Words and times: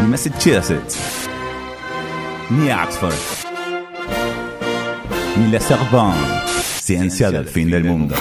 ni 0.00 0.06
Massachusetts, 0.08 1.28
ni 2.50 2.70
Oxford, 2.70 3.14
ni 5.38 5.50
la 5.52 5.60
Sorbonne. 5.60 6.16
Ciencia 6.48 7.30
del 7.30 7.46
fin 7.46 7.70
del 7.70 7.84
mundo. 7.84 8.14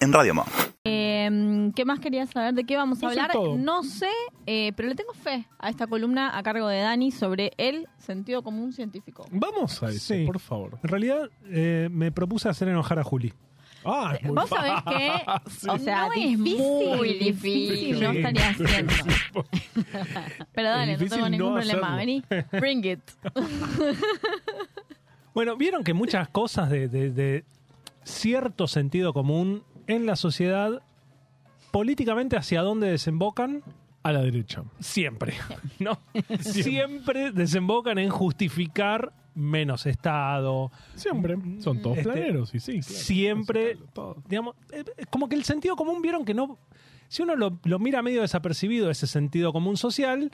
En 0.00 0.12
Radio 0.12 0.34
Monk. 0.34 0.48
Eh, 0.84 1.70
¿Qué 1.76 1.84
más 1.84 2.00
quería 2.00 2.26
saber? 2.26 2.54
¿De 2.54 2.64
qué 2.64 2.76
vamos 2.76 3.02
a 3.02 3.08
hablar? 3.08 3.30
todo. 3.32 3.56
No 3.58 3.82
sé, 3.82 4.08
eh, 4.46 4.72
pero 4.74 4.88
le 4.88 4.94
tengo 4.94 5.12
fe 5.12 5.46
a 5.58 5.68
esta 5.68 5.86
columna 5.86 6.36
a 6.36 6.42
cargo 6.42 6.66
de 6.68 6.80
Dani 6.80 7.10
sobre 7.10 7.52
el 7.58 7.86
sentido 7.98 8.42
común 8.42 8.72
científico. 8.72 9.26
Vamos 9.30 9.82
a 9.82 9.90
eso, 9.90 10.14
Sí. 10.14 10.24
por 10.24 10.38
favor. 10.40 10.78
En 10.82 10.88
realidad, 10.88 11.28
eh, 11.50 11.88
me 11.90 12.10
propuse 12.10 12.48
hacer 12.48 12.68
enojar 12.68 12.98
a 12.98 13.04
Juli. 13.04 13.34
Ah, 13.84 14.14
es 14.16 14.22
muy 14.24 14.34
Vos 14.36 14.48
sabés 14.48 14.72
que, 14.88 15.68
o 15.70 15.78
sea, 15.78 16.06
No 16.06 16.12
es 16.12 16.18
difícil, 16.38 16.96
muy 16.96 17.12
difícil 17.14 17.70
difícil. 17.70 18.00
no 18.02 18.10
estaría 18.12 18.50
haciendo. 18.50 18.92
Pero 20.52 20.68
dale, 20.68 20.96
no 20.98 21.06
tengo 21.08 21.28
ningún 21.28 21.48
no 21.54 21.54
problema. 21.60 21.94
hacerlo. 21.94 21.96
Vení, 21.96 22.24
bring 22.60 22.84
it. 22.84 23.00
Bueno, 25.34 25.56
vieron 25.56 25.84
que 25.84 25.94
muchas 25.94 26.28
cosas 26.28 26.70
de, 26.70 26.88
de- 26.88 27.10
de 27.12 27.44
cierto 28.02 28.66
sentido 28.66 29.12
común 29.12 29.62
en 29.86 30.04
la 30.06 30.16
sociedad, 30.16 30.82
políticamente 31.70 32.36
hacia 32.36 32.62
dónde 32.62 32.90
desembocan, 32.90 33.62
a 34.02 34.12
la 34.12 34.22
derecha. 34.22 34.64
siempre, 34.80 35.34
¿no? 35.78 35.98
Siempre 36.40 37.30
desembocan 37.32 37.98
en 37.98 38.08
justificar 38.10 39.12
menos 39.34 39.86
Estado. 39.86 40.70
Siempre. 40.94 41.36
Son 41.60 41.80
todos 41.82 41.98
Este, 41.98 42.10
planeros, 42.10 42.54
y 42.54 42.60
sí. 42.60 42.80
claro. 42.80 42.94
siempre, 43.02 43.78
todo. 43.92 44.16
digamos, 44.28 44.54
eh, 44.72 44.84
como 45.10 45.28
que 45.28 45.36
el 45.36 45.44
sentido 45.44 45.76
común, 45.76 46.02
vieron 46.02 46.24
que 46.24 46.34
no, 46.34 46.58
si 47.08 47.22
uno 47.22 47.36
lo, 47.36 47.58
lo 47.64 47.78
mira 47.78 48.02
medio 48.02 48.22
desapercibido, 48.22 48.90
ese 48.90 49.06
sentido 49.06 49.52
común 49.52 49.76
social, 49.76 50.30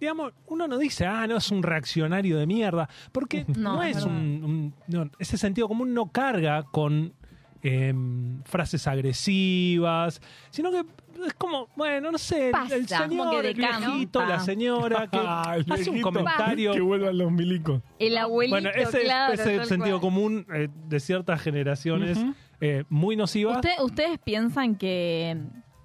digamos, 0.00 0.32
uno 0.46 0.68
no 0.68 0.76
dice, 0.78 1.06
ah, 1.06 1.26
no, 1.26 1.38
es 1.38 1.50
un 1.50 1.62
reaccionario 1.62 2.38
de 2.38 2.46
mierda, 2.46 2.88
porque 3.12 3.44
no, 3.56 3.76
No, 3.76 3.82
es 3.82 4.04
un, 4.04 4.12
un- 4.12 4.74
no, 4.88 5.10
ese 5.18 5.38
sentido 5.38 5.68
común 5.68 5.94
no 5.94 6.12
carga 6.12 6.62
con 6.64 7.14
em, 7.62 8.42
frases 8.44 8.86
agresivas, 8.86 10.20
sino 10.50 10.70
que 10.70 10.84
es 11.26 11.34
como, 11.34 11.68
bueno, 11.76 12.10
no 12.12 12.18
sé, 12.18 12.50
el- 12.50 12.72
el 12.72 12.86
señor, 12.88 13.08
como 13.08 13.30
que 13.30 13.48
el 13.48 13.54
viejito, 13.54 14.24
la 14.24 14.40
señora, 14.40 15.08
que 15.08 15.18
Ah, 15.26 15.56
el 15.56 15.72
hace 15.72 15.90
un 15.90 16.00
comentario... 16.02 16.72
Que 16.72 16.80
vuelvan 16.80 17.16
los 17.18 17.32
milicos. 17.32 17.80
El 17.98 18.18
abuelito, 18.18 18.54
Bueno, 18.54 18.70
ese 18.74 19.00
claro, 19.02 19.32
es 19.34 19.40
ese 19.40 19.56
tal 19.58 19.66
sentido 19.66 20.00
cual. 20.00 20.12
común 20.12 20.46
eh, 20.54 20.68
de 20.88 21.00
ciertas 21.00 21.40
generaciones 21.40 22.18
eh, 22.60 22.84
muy 22.88 23.16
nocivas. 23.16 23.56
¿Usted- 23.56 23.82
¿Ustedes 23.82 24.18
piensan 24.18 24.76
que... 24.76 25.38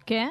¿Qué? 0.06 0.30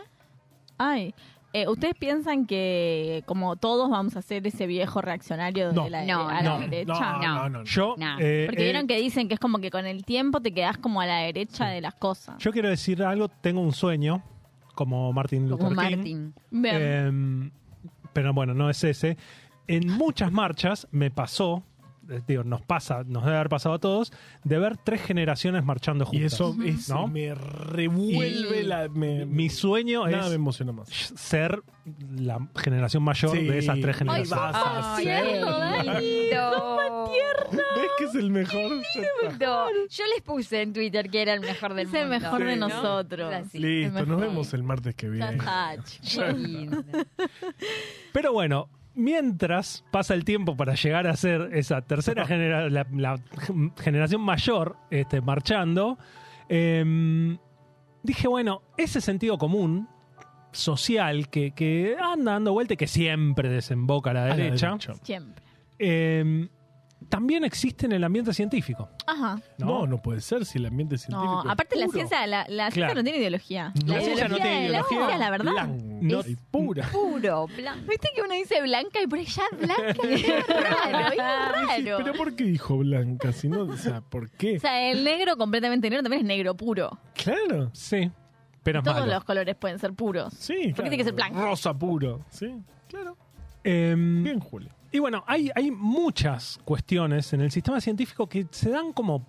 Ay. 0.76 1.14
Eh, 1.52 1.66
¿Ustedes 1.68 1.94
piensan 1.98 2.46
que 2.46 3.22
como 3.26 3.56
todos 3.56 3.90
vamos 3.90 4.16
a 4.16 4.22
ser 4.22 4.46
ese 4.46 4.66
viejo 4.66 5.00
reaccionario 5.00 5.72
No. 5.72 5.84
de 5.84 5.90
la, 5.90 6.04
No, 6.04 6.28
a 6.28 6.42
la 6.42 6.58
no, 6.58 6.60
derecha? 6.60 7.18
No, 7.18 7.18
no, 7.20 7.48
no. 7.48 7.64
Yo, 7.64 7.94
No, 7.98 8.18
eh, 8.20 8.44
Porque 8.46 8.62
eh, 8.62 8.64
vieron 8.64 8.86
que 8.86 8.96
dicen 9.00 9.28
que 9.28 9.34
es 9.34 9.40
como 9.40 9.58
que 9.58 9.70
con 9.70 9.86
el 9.86 10.04
tiempo 10.04 10.40
te 10.40 10.52
quedas 10.52 10.78
como 10.78 11.00
a 11.00 11.06
la 11.06 11.18
derecha 11.18 11.66
de 11.66 11.80
las 11.80 11.94
cosas. 11.94 12.36
yo 12.38 12.52
quiero 12.52 12.68
decir 12.68 13.02
algo, 13.02 13.28
tengo 13.28 13.60
un 13.60 13.72
sueño, 13.72 14.22
como 14.74 15.12
Martin 15.12 15.48
Luther 15.48 15.66
Como 15.68 15.80
King. 16.02 16.30
Eh, 16.64 17.50
pero 18.12 18.32
bueno, 18.32 18.54
no 18.54 18.70
es 18.70 18.82
ese. 18.84 19.16
En 19.66 19.86
muchas 19.88 20.32
marchas 20.32 20.88
me 20.90 21.10
pasó, 21.10 21.62
digo, 22.26 22.44
nos 22.44 22.62
pasa, 22.62 23.02
nos 23.06 23.24
debe 23.24 23.36
haber 23.36 23.48
pasado 23.48 23.74
a 23.74 23.78
todos, 23.78 24.12
de 24.44 24.58
ver 24.58 24.76
tres 24.76 25.02
generaciones 25.02 25.64
marchando 25.64 26.04
juntas. 26.06 26.22
Y 26.22 26.24
eso 26.24 26.56
es- 26.64 26.88
¿no? 26.88 27.06
me 27.08 27.34
revuelve 27.34 28.60
Y- 28.62 28.64
la. 28.64 28.88
Me, 28.88 29.26
Mi 29.26 29.48
sueño 29.48 30.06
nada 30.06 30.22
me 30.24 30.28
es 30.28 30.34
emociona 30.34 30.72
más. 30.72 30.88
ser 30.88 31.62
la 32.16 32.38
generación 32.56 33.02
mayor 33.02 33.30
Sí. 33.36 33.44
de 33.46 33.58
esas 33.58 33.80
tres 33.80 33.96
Ay, 33.96 33.98
generaciones. 33.98 34.30
vas 34.30 34.54
a 34.56 34.96
Ay, 34.96 35.04
ser. 35.04 35.24
qué 35.24 36.00
lindo. 36.00 36.80
¿Ves 37.52 37.90
que 37.98 38.04
es 38.04 38.14
el 38.14 38.30
mejor? 38.30 38.70
No, 39.40 39.66
Yo 39.88 40.04
les 40.14 40.22
puse 40.24 40.62
en 40.62 40.72
Twitter 40.72 41.10
que 41.10 41.22
era 41.22 41.34
el 41.34 41.40
mejor 41.40 41.74
del 41.74 41.88
Es 41.88 41.94
el 41.94 42.08
mundo. 42.08 42.20
mejor 42.20 42.44
de 42.44 42.54
Sí. 42.54 42.58
nosotros. 42.60 43.34
Así. 43.34 43.58
Listo, 43.58 44.06
nos 44.06 44.20
vemos 44.20 44.54
el 44.54 44.62
martes 44.62 44.94
que 44.94 45.08
viene. 45.08 45.38
lindo. 46.36 46.84
Pero 48.12 48.32
bueno, 48.32 48.68
mientras 48.94 49.84
pasa 49.90 50.14
el 50.14 50.24
tiempo 50.24 50.56
para 50.56 50.74
llegar 50.74 51.06
a 51.06 51.16
ser 51.16 51.50
esa 51.52 51.82
tercera 51.82 52.26
genera 52.26 52.68
la, 52.68 52.86
la 52.92 53.18
generación 53.82 54.20
mayor 54.22 54.76
este, 54.90 55.20
marchando, 55.20 55.98
em, 56.48 57.38
dije, 58.02 58.28
bueno, 58.28 58.62
ese 58.76 59.00
sentido 59.00 59.38
común 59.38 59.88
social 60.52 61.28
que, 61.28 61.52
que 61.52 61.96
anda 62.02 62.32
dando 62.32 62.52
vuelta 62.52 62.74
y 62.74 62.76
que 62.76 62.86
siempre 62.88 63.48
desemboca 63.48 64.10
a 64.10 64.14
la 64.14 64.24
A 64.24 64.28
la 64.28 64.36
derecha. 64.36 64.76
Siempre. 65.02 65.42
em, 65.78 66.48
también 67.08 67.44
existe 67.44 67.86
en 67.86 67.92
el 67.92 68.04
ambiente 68.04 68.34
científico. 68.34 68.88
Ajá. 69.06 69.40
No, 69.58 69.86
no 69.86 70.02
puede 70.02 70.20
ser 70.20 70.44
si 70.44 70.58
el 70.58 70.66
ambiente 70.66 70.98
científico. 70.98 71.44
No, 71.44 71.50
aparte 71.50 71.76
la 71.76 71.86
puro. 71.86 71.96
ciencia, 71.96 72.26
la, 72.26 72.44
la 72.48 72.64
ciencia 72.70 72.72
Claro. 72.86 72.94
no 72.96 73.02
tiene 73.04 73.18
ideología. 73.20 73.72
No. 73.86 73.94
La 73.94 74.00
ciencia 74.02 74.28
no 74.28 74.36
ideología 74.36 74.42
tiene 74.42 74.50
de 74.50 74.60
la 74.60 74.68
ideología. 74.80 74.98
ciencia, 74.98 75.18
la 75.18 75.30
verdad. 75.30 75.52
Blanca 75.52 75.84
es 76.00 76.28
y 76.28 76.36
pura. 76.36 76.88
Puro, 76.90 77.46
blanco. 77.48 77.86
¿Viste 77.88 78.08
que 78.14 78.22
uno 78.22 78.34
dice 78.34 78.60
blanca 78.62 79.00
y 79.02 79.06
por 79.06 79.18
allá 79.18 79.42
blanca? 79.58 80.08
Es 80.08 80.48
raro, 80.48 81.12
es 81.12 81.18
raro. 81.18 81.96
Pero 81.98 82.12
¿por 82.14 82.34
qué 82.36 82.44
dijo 82.44 82.78
blanca? 82.78 83.32
Si 83.32 83.48
no, 83.48 83.62
o 83.62 83.76
sea, 83.76 84.00
¿por 84.00 84.30
qué? 84.30 84.56
O 84.56 84.60
sea, 84.60 84.90
el 84.90 85.04
negro 85.04 85.36
completamente 85.36 85.88
negro 85.90 86.02
también 86.02 86.22
es 86.22 86.26
negro 86.28 86.54
puro. 86.56 86.98
Claro. 87.14 87.70
Sí, 87.72 88.10
pero 88.62 88.80
es 88.80 88.84
Todos 88.84 89.00
malo. 89.00 89.14
los 89.14 89.24
colores 89.24 89.56
pueden 89.56 89.78
ser 89.78 89.92
puros. 89.94 90.32
Sí, 90.34 90.52
¿Por 90.54 90.60
qué 90.62 90.72
claro. 90.72 90.82
tiene 90.84 90.96
que 90.98 91.04
ser 91.04 91.14
blanco? 91.14 91.40
Rosa 91.40 91.74
puro. 91.74 92.24
Sí, 92.30 92.54
claro. 92.88 93.16
Em, 93.64 94.22
Bien, 94.24 94.40
Julio. 94.40 94.70
Y 94.92 94.98
bueno, 94.98 95.22
hay, 95.26 95.50
hay 95.54 95.70
muchas 95.70 96.58
cuestiones 96.64 97.32
en 97.32 97.40
el 97.42 97.50
sistema 97.50 97.80
científico 97.80 98.28
que 98.28 98.46
se 98.50 98.70
dan 98.70 98.92
como. 98.92 99.26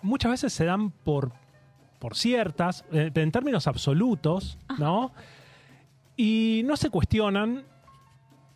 Muchas 0.00 0.30
veces 0.30 0.52
se 0.52 0.64
dan 0.64 0.90
por, 0.90 1.32
por 1.98 2.16
ciertas, 2.16 2.84
eh, 2.92 3.10
en 3.14 3.32
términos 3.32 3.66
absolutos, 3.66 4.56
¿no? 4.78 5.12
Y 6.18 6.62
no 6.66 6.76
se 6.76 6.90
cuestionan 6.90 7.64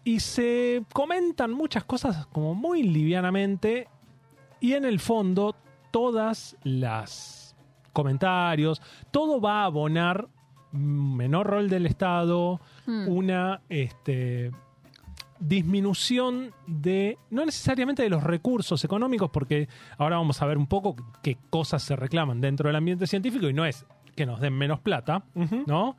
y 0.05 0.21
se 0.21 0.83
comentan 0.93 1.53
muchas 1.53 1.85
cosas 1.85 2.27
como 2.27 2.55
muy 2.55 2.83
livianamente 2.83 3.89
y 4.61 4.73
en 4.73 4.85
el 4.85 4.99
fondo 5.01 5.55
todas 5.93 6.57
las 6.65 7.55
comentarios, 7.93 8.83
todo 9.11 9.41
va 9.41 9.63
a 9.63 9.67
abonar 9.67 10.29
menor 10.73 11.47
rol 11.47 11.69
del 11.69 11.87
Estado, 11.87 12.61
Hmm. 12.87 13.07
una 13.09 13.61
este, 13.69 14.51
disminución 15.39 16.53
de, 16.67 17.19
no 17.31 17.45
necesariamente 17.45 18.03
de 18.03 18.09
los 18.11 18.23
recursos 18.23 18.83
económicos, 18.85 19.31
porque 19.31 19.69
ahora 19.99 20.17
vamos 20.17 20.41
a 20.43 20.47
ver 20.47 20.59
un 20.59 20.67
poco 20.67 20.97
qué 21.23 21.37
cosas 21.51 21.83
se 21.83 21.95
reclaman 21.95 22.41
dentro 22.41 22.69
del 22.69 22.77
ambiente 22.77 23.07
científico 23.07 23.49
y 23.49 23.53
no 23.53 23.65
es 23.65 23.85
que 24.17 24.27
nos 24.27 24.41
den 24.41 24.55
menos 24.55 24.81
plata, 24.81 25.25
¿no? 25.67 25.97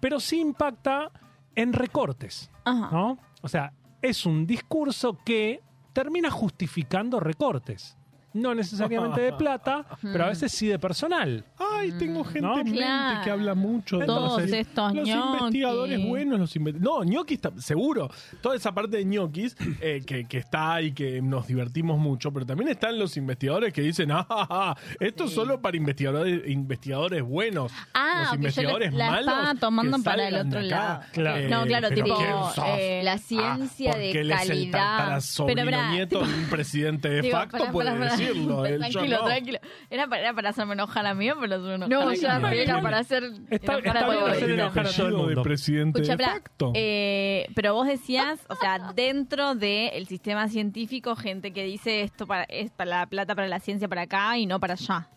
Pero 0.00 0.20
sí 0.20 0.40
impacta 0.40 1.10
en 1.54 1.72
recortes, 1.72 2.50
Ajá. 2.64 2.90
¿no? 2.92 3.18
O 3.42 3.48
sea, 3.48 3.72
es 4.02 4.26
un 4.26 4.46
discurso 4.46 5.18
que 5.24 5.62
termina 5.92 6.30
justificando 6.30 7.20
recortes. 7.20 7.96
No 8.40 8.54
necesariamente 8.54 9.20
de 9.20 9.32
plata, 9.32 9.84
pero 10.02 10.24
a 10.24 10.28
veces 10.28 10.52
sí 10.52 10.66
de 10.68 10.78
personal. 10.78 11.44
Ay, 11.58 11.92
tengo 11.92 12.24
gente 12.24 12.40
¿No? 12.46 12.52
en 12.58 12.64
mente 12.64 12.78
Claro. 12.78 13.24
que 13.24 13.30
habla 13.30 13.54
mucho 13.54 13.98
de 13.98 14.06
Todos 14.06 14.42
estos 14.42 14.94
Los 14.94 15.06
ñoquis. 15.08 15.40
investigadores 15.40 16.06
buenos, 16.06 16.38
los 16.38 16.56
inve- 16.56 16.74
No, 16.78 17.04
ñoquis, 17.04 17.40
ta- 17.40 17.52
seguro. 17.58 18.10
Toda 18.40 18.56
esa 18.56 18.72
parte 18.72 18.96
de 18.98 19.04
ñoquis 19.04 19.56
eh, 19.80 20.02
que, 20.06 20.24
que 20.26 20.38
está 20.38 20.80
y 20.82 20.92
que 20.92 21.20
nos 21.22 21.46
divertimos 21.46 21.98
mucho, 21.98 22.32
pero 22.32 22.44
también 22.46 22.68
están 22.70 22.98
los 22.98 23.16
investigadores 23.16 23.72
que 23.72 23.80
dicen, 23.82 24.10
ah, 24.12 24.26
ah, 24.28 24.46
ah, 24.50 24.76
esto 25.00 25.24
es 25.24 25.32
solo 25.32 25.60
para 25.60 25.76
investigadores, 25.76 26.42
investigadores 26.48 27.22
buenos. 27.22 27.72
Ah, 27.94 28.18
los 28.20 28.28
ok, 28.28 28.32
yo 28.32 28.36
investigadores 28.36 28.94
la 28.94 29.10
malos. 29.10 29.28
estaba 29.34 29.54
tomando 29.54 29.96
que 29.98 30.02
para 30.02 30.28
el 30.28 30.34
otro 30.34 30.60
de 30.60 30.66
acá. 30.66 30.76
lado. 30.76 31.02
Claro. 31.12 31.48
No, 31.48 31.64
claro, 31.66 31.88
pero 31.90 32.04
tipo, 32.04 32.16
¿quién 32.18 32.30
sos? 32.54 32.64
eh, 32.78 33.00
La 33.04 33.18
ciencia 33.18 33.92
Ah, 33.94 33.96
de 33.98 34.04
porque 34.06 34.20
él 34.20 34.30
es 34.30 34.40
el 34.42 34.48
calidad. 34.48 34.72
tatarasobrino 34.98 35.64
Pero, 35.64 35.76
pará, 35.76 35.90
nieto 35.92 36.18
tipo- 36.20 36.30
de 36.30 36.34
un 36.38 36.50
presidente 36.50 37.08
de 37.08 37.22
Digo, 37.22 37.36
facto, 37.36 37.58
pará, 37.58 37.72
puede 37.72 37.90
pará, 37.90 38.00
pará. 38.10 38.16
Decirlo. 38.28 38.62
tranquilo, 38.62 39.16
no. 39.20 39.24
tranquilo. 39.24 39.58
Era 39.90 40.06
para, 40.06 40.22
era 40.22 40.34
para 40.34 40.50
hacerme 40.50 40.72
enojar 40.74 41.06
a 41.06 41.14
mí 41.14 41.30
o 41.30 41.34
para 41.38 41.56
hacerme 41.56 41.74
enojar 41.74 41.88
No, 41.88 42.12
ya 42.14 42.38
era 42.52 42.80
para 42.82 42.98
hacer. 42.98 43.24
Está- 43.50 43.74
enojar 43.78 43.96
a 43.96 44.00
está 44.00 44.08
bien 44.10 44.18
todos. 44.20 44.30
hacer 44.32 44.50
El 44.50 44.60
enojar 44.60 44.86
a 44.86 44.90
todo 44.90 45.06
el 45.06 45.06
apellido 45.06 45.18
de 45.20 45.34
mundo. 45.34 45.42
presidente 45.42 46.00
Escucha, 46.02 46.16
de 46.16 46.24
pará, 46.24 46.34
facto. 46.34 46.72
eh, 46.74 47.46
pero 47.54 47.74
vos 47.74 47.86
decías, 47.86 48.40
o 48.48 48.56
sea, 48.56 48.92
dentro 48.94 49.54
del 49.54 50.06
sistema 50.06 50.48
científico, 50.48 51.16
gente 51.16 51.52
que 51.52 51.64
dice 51.64 52.02
esto 52.02 52.26
para, 52.26 52.44
es 52.44 52.70
para 52.70 52.90
la 53.00 53.06
plata 53.06 53.34
para 53.34 53.48
la 53.48 53.60
ciencia 53.60 53.88
para 53.88 54.02
acá 54.02 54.36
y 54.38 54.46
no 54.46 54.58
para 54.60 54.74
allá. 54.74 55.08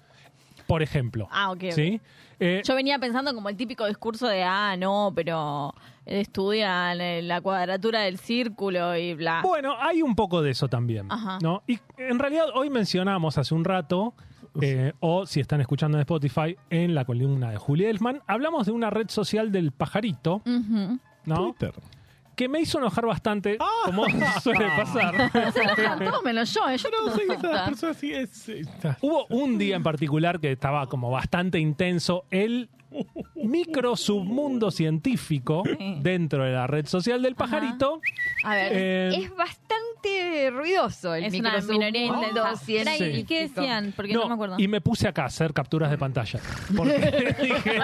Por 0.68 0.84
ejemplo. 0.84 1.28
Ah, 1.32 1.52
ok. 1.52 1.64
ok. 1.66 1.72
¿Sí? 1.72 2.00
Eh, 2.40 2.62
Yo 2.64 2.76
venía 2.76 2.98
pensando 3.00 3.34
como 3.34 3.50
el 3.50 3.58
típico 3.58 3.86
discurso 3.88 4.28
de, 4.28 4.44
ah, 4.44 4.76
no, 4.78 5.12
pero 5.16 5.74
estudian 6.10 7.00
eh, 7.02 7.22
la 7.22 7.40
cuadratura 7.42 8.02
del 8.02 8.18
círculo 8.18 8.96
y 8.98 9.14
bla. 9.14 9.42
Bueno, 9.44 9.76
hay 9.80 10.02
un 10.02 10.16
poco 10.16 10.42
de 10.42 10.52
eso 10.52 10.68
también. 10.68 11.06
Ajá. 11.12 11.38
¿no? 11.42 11.64
Y 11.68 11.80
en 11.98 12.20
realidad 12.20 12.48
hoy 12.56 12.70
mencionamos 12.70 13.38
hace 13.38 13.54
un 13.54 13.64
rato, 13.64 14.14
eh, 14.62 14.94
o 15.00 15.26
si 15.26 15.40
están 15.40 15.62
escuchando 15.62 15.98
en 15.98 16.02
Spotify, 16.02 16.58
en 16.70 16.96
la 16.96 17.06
columna 17.06 17.52
de 17.52 17.58
Julie 17.58 17.90
Elfman, 17.90 18.22
hablamos 18.28 18.66
de 18.66 18.72
una 18.72 18.90
red 18.90 19.10
social 19.10 19.52
del 19.52 19.72
pajarito, 19.72 20.42
Ujú. 20.46 21.00
¿no? 21.26 21.36
Twitter. 21.54 21.74
que 22.36 22.48
me 22.48 22.62
hizo 22.62 22.78
enojar 22.80 23.06
bastante, 23.06 23.58
Ah. 23.60 23.66
como 23.88 24.06
suele 24.42 24.66
pasar. 24.78 25.14
Se 25.54 25.62
enojan 25.62 26.00
todos 26.00 26.24
menos 26.24 26.54
yo. 26.54 26.70
¿eh? 26.70 26.78
Yo 26.78 26.90
No, 26.90 27.14
está. 28.14 28.98
Hubo 29.02 29.26
un 29.30 29.58
día 29.58 29.76
en 29.76 29.84
particular 29.84 30.40
que 30.40 30.54
estaba 30.54 30.88
como 30.88 31.12
bastante 31.12 31.60
intenso, 31.60 32.24
el 32.32 32.70
micro 33.36 33.96
submundo 33.96 34.72
científico 34.72 35.64
dentro 36.02 36.44
de 36.44 36.52
la 36.52 36.68
red 36.68 36.86
social 36.86 37.22
del 37.22 37.36
pajarito. 37.36 38.02
A 38.44 38.56
ver. 38.56 38.72
Eh, 38.76 39.10
Es 39.16 39.36
bastante 39.36 40.50
ruidoso 40.52 41.14
el 41.14 41.26
es 41.26 41.34
una 41.34 41.50
microsubmundo 41.50 41.86
minoría 41.92 42.06
intensa. 42.06 42.56
científico. 42.56 43.00
Pará, 43.00 43.18
¿Y 43.20 43.24
qué 43.26 43.42
decían? 43.48 43.94
Porque 43.96 44.14
no, 44.14 44.28
me 44.28 44.34
acuerdo. 44.34 44.56
y 44.58 44.68
me 44.68 44.80
puse 44.82 45.08
acá 45.08 45.24
a 45.24 45.26
hacer 45.26 45.54
capturas 45.54 45.92
de 45.92 45.98
pantalla. 45.98 46.40
Porque 46.76 47.36
dije, 47.42 47.80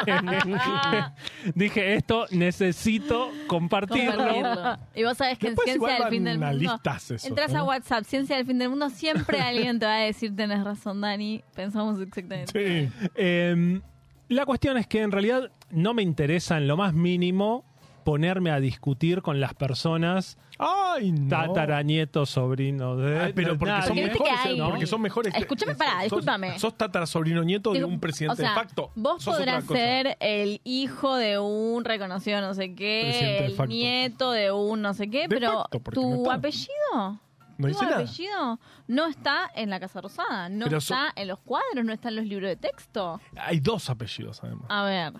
dije, 1.55 1.93
esto 1.95 2.25
necesito 2.31 3.29
compartirlo. 3.47 4.15
Compartirlo. 4.15 4.77
Y 4.95 5.03
vos 5.03 5.17
sabés 5.17 5.37
que 5.37 5.47
Después 5.47 5.67
en 5.67 5.79
Ciencia 5.79 5.99
del 6.05 6.09
Fin 6.13 6.23
del 6.23 6.43
a 6.43 6.47
Mundo. 6.51 6.59
listas 6.73 7.11
eso, 7.11 7.27
entras 7.27 7.53
a 7.53 7.59
¿eh? 7.59 7.61
WhatsApp, 7.63 8.03
Ciencia 8.05 8.37
del 8.37 8.45
Fin 8.45 8.57
del 8.59 8.69
Mundo, 8.69 8.89
siempre 8.89 9.39
alguien 9.41 9.77
te 9.79 9.85
va 9.85 9.95
a 9.95 9.99
decir, 9.99 10.35
tenés 10.35 10.63
razón, 10.63 11.01
Dani. 11.01 11.43
Pensamos 11.53 11.99
exactamente. 11.99 12.51
Sí. 12.53 13.09
Eh, 13.15 13.81
la 14.29 14.45
cuestión 14.45 14.77
es 14.77 14.87
que 14.87 15.01
en 15.01 15.11
realidad 15.11 15.51
no 15.71 15.93
me 15.93 16.01
interesa 16.03 16.57
en 16.57 16.67
lo 16.67 16.77
más 16.77 16.93
mínimo 16.93 17.63
ponerme 18.03 18.51
a 18.51 18.59
discutir 18.59 19.23
con 19.23 19.39
las 19.39 19.55
personas 19.55 20.37
Ay, 20.59 21.11
no. 21.11 21.27
tataranietos, 21.27 22.29
sobrinos 22.29 22.99
de, 23.01 23.19
Ay, 23.19 23.33
pero 23.33 23.57
porque 23.57 23.81
son 23.81 23.95
mejores, 23.95 24.33
hay- 24.45 24.57
¿no? 24.59 24.69
porque 24.69 24.85
son 24.85 25.01
mejores. 25.01 25.33
que- 25.33 25.39
Escúchame, 25.39 25.71
sos- 25.73 25.77
pará, 25.79 25.91
sos- 25.93 26.03
discúlpame. 26.03 26.59
Sos 26.59 26.77
tatarasobrino 26.77 27.43
nieto 27.43 27.73
de 27.73 27.83
un 27.83 27.99
presidente 27.99 28.33
o 28.33 28.35
sea, 28.35 28.49
de 28.49 28.55
facto. 28.55 28.91
Vos 28.95 29.23
Sos 29.23 29.35
podrás 29.37 29.65
ser 29.65 30.17
el 30.19 30.61
hijo 30.63 31.15
de 31.15 31.39
un 31.39 31.83
reconocido 31.83 32.41
no 32.41 32.53
sé 32.53 32.75
qué, 32.75 33.47
el 33.47 33.67
nieto 33.69 34.31
de 34.31 34.51
un 34.51 34.83
no 34.83 34.93
sé 34.93 35.09
qué, 35.09 35.21
De 35.23 35.29
pero 35.29 35.67
facto, 35.71 35.79
tu 35.91 36.23
no 36.25 36.31
apellido. 36.31 37.19
No 37.57 37.67
dice 37.67 37.85
nada. 37.85 37.97
apellido 37.97 38.59
no 38.87 39.05
está 39.07 39.49
en 39.55 39.69
la 39.69 39.79
Casa 39.79 40.01
Rosada, 40.01 40.49
no 40.49 40.65
Pero 40.65 40.81
so- 40.81 40.93
está 40.93 41.13
en 41.15 41.27
los 41.29 41.39
cuadros, 41.39 41.85
no 41.85 41.93
está 41.93 42.09
en 42.09 42.17
los 42.17 42.25
libros 42.25 42.49
de 42.49 42.55
texto. 42.57 43.21
Hay 43.37 43.59
dos 43.59 43.89
apellidos, 43.89 44.43
además. 44.43 44.65
A 44.69 44.83
ver, 44.85 45.13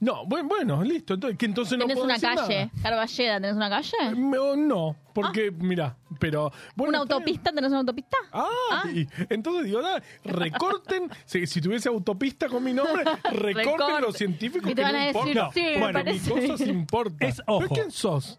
No, 0.00 0.24
bueno, 0.26 0.48
bueno, 0.48 0.82
listo. 0.82 1.14
Entonces, 1.14 1.38
que 1.38 1.44
entonces 1.46 1.76
no 1.78 1.84
tenés 1.84 1.96
puedo 1.96 2.04
una 2.06 2.14
decir 2.14 2.30
calle, 2.34 2.66
nada. 2.66 2.82
Carballeda, 2.82 3.40
¿tenés 3.40 3.56
una 3.56 3.68
calle? 3.68 3.96
No, 4.16 4.56
no, 4.56 4.96
porque, 5.12 5.50
mira, 5.50 5.94
pero... 6.18 6.50
Bueno, 6.74 6.88
¿Una 6.90 6.98
está 7.02 7.14
bien. 7.16 7.20
autopista? 7.22 7.52
¿Tenés 7.52 7.70
una 7.70 7.80
autopista? 7.80 8.16
Ah, 8.32 8.84
y 8.94 9.06
entonces 9.28 9.64
digo, 9.66 9.82
nada, 9.82 10.02
recorten, 10.24 11.10
si, 11.26 11.46
si 11.46 11.60
tuviese 11.60 11.88
autopista 11.90 12.48
con 12.48 12.64
mi 12.64 12.72
nombre, 12.72 13.04
recorten 13.04 13.54
Recorte. 13.54 14.00
los 14.00 14.16
científicos 14.16 14.70
Y 14.70 14.74
te 14.74 14.76
que 14.76 14.82
van 14.82 14.92
no 14.94 14.98
a 14.98 15.04
decir, 15.04 15.28
importa. 15.28 15.50
sí, 15.52 15.60
me 15.60 15.78
bueno, 15.78 15.86
mi 15.98 16.04
parece 16.04 16.30
cosa 16.30 16.64
bien. 16.64 16.70
importa. 16.78 17.26
Es- 17.26 17.36
¿Pero 17.46 17.56
ojo. 17.58 17.74
quién 17.74 17.90
sos? 17.90 18.38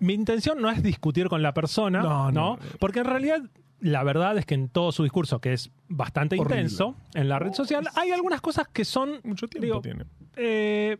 Mi 0.00 0.12
intención 0.12 0.60
no 0.60 0.68
es 0.70 0.82
discutir 0.82 1.28
con 1.28 1.42
la 1.42 1.54
persona, 1.54 2.02
No, 2.02 2.30
¿no? 2.30 2.56
no. 2.56 2.58
Porque 2.78 2.98
en 2.98 3.06
realidad 3.06 3.40
la 3.80 4.02
verdad 4.02 4.36
es 4.38 4.44
que 4.46 4.54
en 4.54 4.68
todo 4.68 4.92
su 4.92 5.02
discurso, 5.02 5.40
que 5.40 5.52
es 5.54 5.70
bastante 5.88 6.38
Horrible. 6.38 6.56
intenso 6.60 6.94
en 7.14 7.28
la 7.28 7.38
red 7.38 7.52
social, 7.54 7.88
hay 7.96 8.10
algunas 8.12 8.40
cosas 8.40 8.66
que 8.68 8.84
son 8.84 9.20
Mucho 9.24 9.46
tiempo 9.48 9.64
digo, 9.64 9.80
tiene. 9.80 10.04
Eh, 10.36 10.98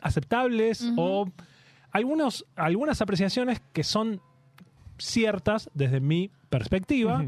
aceptables 0.00 0.84
o 0.96 1.28
algunos, 1.90 2.44
algunas 2.56 3.00
apreciaciones 3.00 3.60
que 3.72 3.84
son 3.84 4.20
ciertas 4.98 5.70
desde 5.74 6.00
mi 6.00 6.30
perspectiva, 6.50 7.24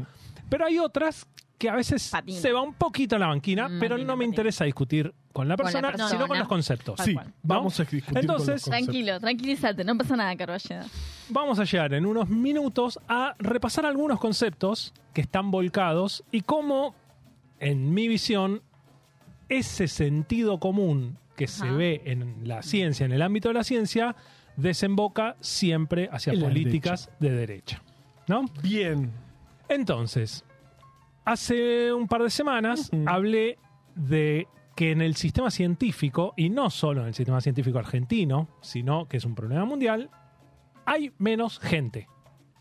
pero 0.49 0.65
hay 0.65 0.79
otras 0.79 1.27
que 1.57 1.69
a 1.69 1.75
veces 1.75 2.09
Patina. 2.11 2.39
se 2.39 2.51
va 2.51 2.61
un 2.61 2.73
poquito 2.75 3.15
a 3.15 3.19
la 3.19 3.27
banquina, 3.27 3.67
Mm, 3.67 3.79
pero 3.79 3.95
patina, 3.95 4.07
no 4.07 4.15
me 4.17 4.25
patina. 4.25 4.31
interesa 4.35 4.65
discutir 4.65 5.13
con 5.33 5.47
la 5.47 5.55
Con 5.57 5.65
la 5.73 5.81
persona, 5.81 6.07
sino 6.07 6.27
con 6.27 6.37
los 6.37 6.47
conceptos. 6.47 6.99
Sí, 7.03 7.15
vamos 7.41 7.79
a 7.79 7.83
discutir 7.83 8.03
con 8.05 8.13
los 8.13 8.21
Entonces. 8.21 8.63
Tranquilo, 8.63 9.19
tranquilízate, 9.19 9.83
no 9.83 9.97
pasa 9.97 10.15
nada, 10.15 10.35
Carballeda. 10.35 10.85
Vamos 11.29 11.59
a 11.59 11.63
llegar 11.63 11.93
en 11.95 12.05
unos 12.05 12.29
minutos 12.29 12.99
a 13.07 13.35
repasar 13.39 13.85
algunos 13.85 14.19
conceptos 14.19 14.93
que 15.13 15.21
están 15.21 15.49
volcados 15.49 16.23
y 16.31 16.41
cómo, 16.41 16.93
en 17.59 17.91
mi 17.93 18.07
visión, 18.07 18.61
ese 19.49 19.87
sentido 19.87 20.59
común 20.59 21.17
que 21.37 21.47
se 21.47 21.69
ve 21.69 22.01
en 22.05 22.47
la 22.47 22.63
ciencia, 22.63 23.05
en 23.05 23.13
el 23.13 23.21
ámbito 23.21 23.47
de 23.47 23.53
la 23.53 23.63
ciencia, 23.63 24.15
desemboca 24.57 25.37
siempre 25.39 26.09
hacia 26.11 26.33
En 26.33 26.41
políticas 26.41 27.09
de 27.19 27.29
derecha. 27.31 27.81
¿No? 28.27 28.45
Bien. 28.61 29.11
Entonces, 29.69 30.43
hace 31.23 31.93
un 31.93 32.07
par 32.07 32.23
de 32.23 32.31
semanas 32.31 32.89
hablé 33.05 33.59
de 33.95 34.47
que 34.75 34.91
en 34.91 35.01
el 35.01 35.15
sistema 35.15 35.51
científico, 35.51 36.33
y 36.35 36.49
no 36.49 36.69
solo 36.69 37.01
en 37.01 37.07
el 37.07 37.13
sistema 37.13 37.39
científico 37.39 37.79
argentino, 37.79 38.49
sino 38.61 39.07
que 39.07 39.17
es 39.17 39.25
un 39.25 39.35
problema 39.35 39.65
mundial, 39.65 40.09
hay 40.85 41.11
menos 41.19 41.59
gente, 41.59 42.07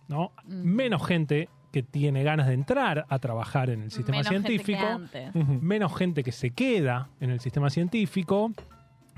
¿no? 0.09 0.33
Menos 0.47 1.07
gente 1.07 1.49
que 1.77 1.83
tiene 1.83 2.23
ganas 2.23 2.47
de 2.47 2.55
entrar 2.55 3.05
a 3.07 3.19
trabajar 3.19 3.69
en 3.69 3.83
el 3.83 3.91
sistema 3.91 4.17
Menos 4.17 4.33
gente 4.33 4.57
que 4.57 4.65
científico, 4.65 5.61
menos 5.61 5.95
gente 5.95 6.25
que 6.25 6.33
se 6.33 6.53
queda 6.53 7.11
en 7.21 7.29
el 7.29 7.39
sistema 7.39 7.69
científico. 7.69 8.51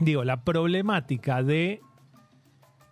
Digo, 0.00 0.25
la 0.25 0.43
problemática 0.43 1.44
de 1.44 1.81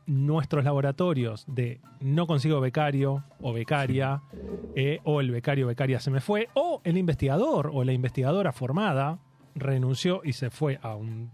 nuestros 0.07 0.63
laboratorios 0.63 1.47
de 1.49 1.81
no 1.99 2.29
consigo 2.29 2.61
becario 2.61 3.25
o 3.41 3.53
becaria, 3.53 4.23
eh, 4.77 5.01
o 5.03 5.21
el 5.21 5.33
becario 5.33 5.67
o 5.67 5.69
becaria 5.69 5.99
se 5.99 6.13
me 6.13 6.21
fue, 6.21 6.49
o 6.55 6.81
el 6.85 6.97
investigador 6.97 7.73
o 7.75 7.83
la 7.83 7.93
investigadora 7.93 8.53
formada 8.53 9.19
renunció 9.57 10.21
y 10.23 10.35
se 10.35 10.51
fue 10.51 10.79
a 10.81 10.95
un 10.95 11.33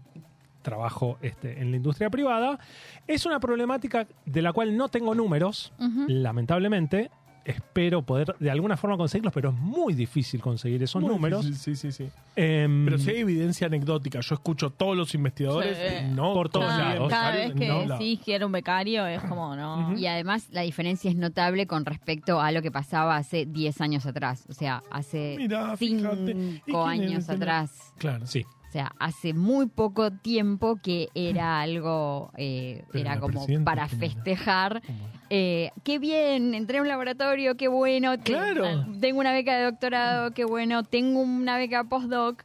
trabajo 0.63 1.19
este, 1.21 1.61
en 1.61 1.69
la 1.69 1.77
industria 1.77 2.09
privada, 2.09 2.57
es 3.05 3.27
una 3.27 3.39
problemática 3.39 4.07
de 4.25 4.41
la 4.41 4.53
cual 4.53 4.75
no 4.75 4.89
tengo 4.89 5.13
números, 5.13 5.71
lamentablemente. 6.07 7.11
Espero 7.45 8.01
poder 8.03 8.35
de 8.39 8.49
alguna 8.49 8.77
forma 8.77 8.95
conseguirlos, 8.95 9.33
pero 9.33 9.49
es 9.49 9.55
muy 9.55 9.93
difícil 9.93 10.41
conseguir 10.41 10.81
esos 10.81 11.01
Muy 11.01 11.11
números. 11.11 11.45
difícil, 11.45 11.75
Sí, 11.75 11.91
sí, 11.91 12.05
sí. 12.05 12.09
Em, 12.35 12.85
Pero 12.85 12.97
si 12.97 13.09
hay 13.09 13.17
evidencia 13.17 13.67
anecdótica, 13.67 14.21
yo 14.21 14.35
escucho 14.35 14.69
todos 14.69 14.95
los 14.95 15.13
investigadores, 15.13 15.77
Sí. 15.77 16.05
no 16.13 16.33
Por 16.33 16.49
todos 16.49 16.67
cada, 16.67 16.93
lados. 16.95 17.09
cada 17.09 17.31
vez 17.35 17.53
que 17.53 17.67
lados. 17.67 17.99
decís 17.99 18.19
que 18.23 18.35
era 18.35 18.45
un 18.45 18.51
becario 18.53 19.05
es 19.07 19.21
como, 19.23 19.55
no. 19.57 19.97
Y 19.97 20.05
además 20.07 20.47
la 20.51 20.61
diferencia 20.61 21.09
es 21.11 21.17
notable 21.17 21.67
con 21.67 21.85
respecto 21.85 22.39
a 22.39 22.51
lo 22.51 22.61
que 22.61 22.71
pasaba 22.71 23.17
hace 23.17 23.45
10 23.45 23.81
años 23.81 24.05
atrás. 24.05 24.45
O 24.49 24.53
sea, 24.53 24.81
hace 24.89 25.35
Mirá, 25.37 25.75
fíjate. 25.75 26.31
¿Y 26.31 26.61
5 26.65 26.85
quién 26.85 26.87
años 26.87 27.29
atrás. 27.29 27.93
Claro. 27.97 28.25
sí. 28.25 28.45
O 28.73 28.75
sea, 28.75 28.91
hace 28.97 29.35
muy 29.35 29.67
poco 29.67 30.09
tiempo 30.09 30.77
que 30.81 31.09
era 31.13 31.61
algo, 31.61 32.31
eh, 32.37 32.83
era 32.95 33.19
como 33.19 33.45
para 33.63 33.87
festejar. 33.87 34.81
Eh, 35.29 35.69
qué 35.83 35.99
bien, 35.99 36.55
entré 36.55 36.79
a 36.79 36.81
un 36.81 36.87
laboratorio, 36.87 37.55
qué 37.55 37.67
bueno. 37.67 38.15
Claro. 38.23 38.87
Tengo 38.99 39.19
una 39.19 39.31
beca 39.31 39.55
de 39.57 39.65
doctorado, 39.65 40.31
qué 40.31 40.43
bueno. 40.43 40.83
Tengo 40.83 41.21
una 41.21 41.55
beca 41.57 41.83
postdoc. 41.83 42.43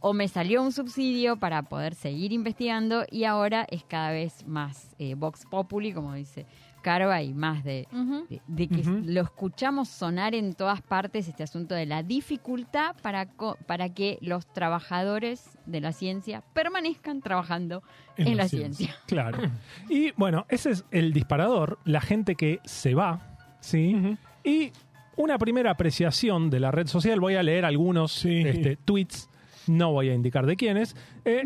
O 0.00 0.12
me 0.12 0.28
salió 0.28 0.62
un 0.62 0.72
subsidio 0.72 1.38
para 1.38 1.62
poder 1.62 1.94
seguir 1.94 2.34
investigando 2.34 3.06
y 3.10 3.24
ahora 3.24 3.66
es 3.70 3.82
cada 3.82 4.10
vez 4.10 4.46
más 4.46 4.94
eh, 4.98 5.14
Vox 5.14 5.46
Populi, 5.50 5.94
como 5.94 6.12
dice 6.12 6.44
Carva, 6.80 7.22
y 7.22 7.32
más 7.34 7.62
de, 7.64 7.86
de, 8.28 8.40
de 8.46 8.68
que 8.68 8.82
lo 8.84 9.20
escuchamos 9.22 9.88
sonar 9.88 10.34
en 10.34 10.54
todas 10.54 10.82
partes, 10.82 11.28
este 11.28 11.42
asunto 11.42 11.74
de 11.74 11.86
la 11.86 12.02
dificultad 12.02 12.96
para, 13.02 13.26
co- 13.26 13.56
para 13.66 13.88
que 13.92 14.18
los 14.20 14.46
trabajadores 14.52 15.58
de 15.66 15.80
la 15.80 15.92
ciencia 15.92 16.42
permanezcan 16.52 17.20
trabajando 17.20 17.82
en, 18.16 18.36
la, 18.36 18.48
ciencia. 18.48 18.94
Claro. 19.06 19.38
Y 19.88 20.12
bueno, 20.12 20.46
ese 20.48 20.70
es 20.70 20.84
el 20.90 21.12
disparador, 21.12 21.78
la 21.84 22.00
gente 22.00 22.34
que 22.34 22.60
se 22.64 22.94
va, 22.94 23.36
¿sí? 23.60 24.16
Y 24.44 24.72
una 25.16 25.36
primera 25.38 25.70
apreciación 25.72 26.48
de 26.50 26.60
la 26.60 26.70
red 26.70 26.86
social, 26.86 27.20
voy 27.20 27.34
a 27.34 27.42
leer 27.42 27.64
algunos 27.64 28.12
Sí. 28.12 28.42
este, 28.46 28.76
tweets, 28.76 29.28
no 29.66 29.92
voy 29.92 30.08
a 30.08 30.14
indicar 30.14 30.46
de 30.46 30.56
quiénes. 30.56 30.96
Eh, 31.24 31.42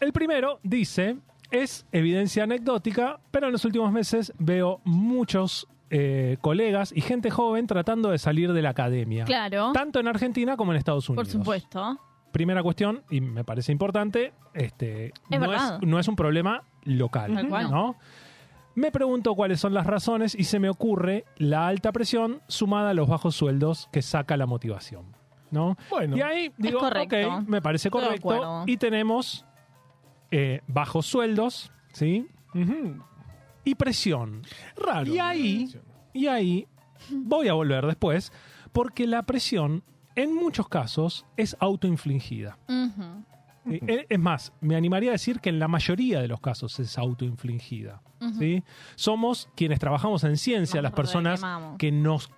el 0.00 0.12
primero 0.12 0.60
dice, 0.62 1.16
es 1.52 1.86
evidencia 1.92 2.44
anecdótica, 2.44 3.20
pero 3.30 3.46
en 3.46 3.52
los 3.52 3.64
últimos 3.64 3.92
meses 3.92 4.32
veo 4.38 4.80
muchos 4.84 5.68
eh, 5.90 6.38
colegas 6.40 6.92
y 6.96 7.00
gente 7.02 7.30
joven 7.30 7.66
tratando 7.66 8.10
de 8.10 8.18
salir 8.18 8.52
de 8.52 8.62
la 8.62 8.70
academia. 8.70 9.24
Claro, 9.24 9.72
Tanto 9.72 10.00
en 10.00 10.08
Argentina 10.08 10.56
como 10.56 10.72
en 10.72 10.78
Estados 10.78 11.06
por 11.06 11.18
Unidos. 11.18 11.32
supuesto. 11.32 11.98
Primera 12.32 12.62
cuestión, 12.62 13.02
y 13.10 13.20
me 13.20 13.44
parece 13.44 13.72
importante, 13.72 14.32
este, 14.54 15.08
Es 15.08 15.12
no, 15.38 15.40
verdad. 15.40 15.78
es, 15.82 15.86
no 15.86 15.98
es 15.98 16.08
un 16.08 16.16
problema 16.16 16.62
local. 16.84 17.34
Tal 17.34 17.48
cual. 17.48 17.70
¿no? 17.70 17.96
Me 18.74 18.90
pregunto 18.90 19.34
cuáles 19.34 19.60
son 19.60 19.74
las 19.74 19.86
razones 19.86 20.34
y 20.34 20.44
se 20.44 20.58
me 20.58 20.70
ocurre 20.70 21.26
la 21.36 21.68
alta 21.68 21.92
presión 21.92 22.40
sumada 22.48 22.90
a 22.90 22.94
los 22.94 23.06
bajos 23.06 23.36
sueldos 23.36 23.90
que 23.92 24.00
saca 24.00 24.38
la 24.38 24.46
motivación. 24.46 25.04
¿no? 25.50 25.76
Bueno. 25.90 26.16
Y 26.16 26.22
ahí 26.22 26.50
digo, 26.56 26.78
ok, 26.80 27.46
me 27.46 27.60
parece 27.60 27.90
correcto. 27.90 28.64
Y 28.66 28.78
tenemos 28.78 29.44
eh, 30.32 30.60
bajos 30.66 31.06
sueldos, 31.06 31.70
¿sí? 31.92 32.26
Y 33.64 33.74
presión. 33.76 34.42
Raro. 34.76 35.12
Y 35.12 35.18
ahí, 35.18 35.68
y 36.12 36.26
ahí 36.26 36.66
voy 37.10 37.48
a 37.48 37.52
volver 37.52 37.86
después, 37.86 38.32
porque 38.72 39.06
la 39.06 39.22
presión 39.22 39.84
en 40.16 40.34
muchos 40.34 40.68
casos 40.68 41.24
es 41.36 41.56
autoinfligida. 41.60 42.58
Ujú. 42.68 43.24
Eh, 43.70 44.06
Es 44.08 44.18
más, 44.18 44.52
me 44.60 44.74
animaría 44.74 45.10
a 45.10 45.12
decir 45.12 45.38
que 45.40 45.50
en 45.50 45.58
la 45.60 45.68
mayoría 45.68 46.20
de 46.20 46.28
los 46.28 46.40
casos 46.40 46.80
es 46.80 46.98
autoinfligida. 46.98 48.02
¿sí? 48.38 48.62
Somos 48.96 49.48
quienes 49.54 49.78
trabajamos 49.78 50.24
en 50.24 50.36
ciencia, 50.36 50.78
Nos 50.80 50.82
las 50.84 50.92
personas 50.92 51.42
que 51.78 51.92
nos 51.92 52.30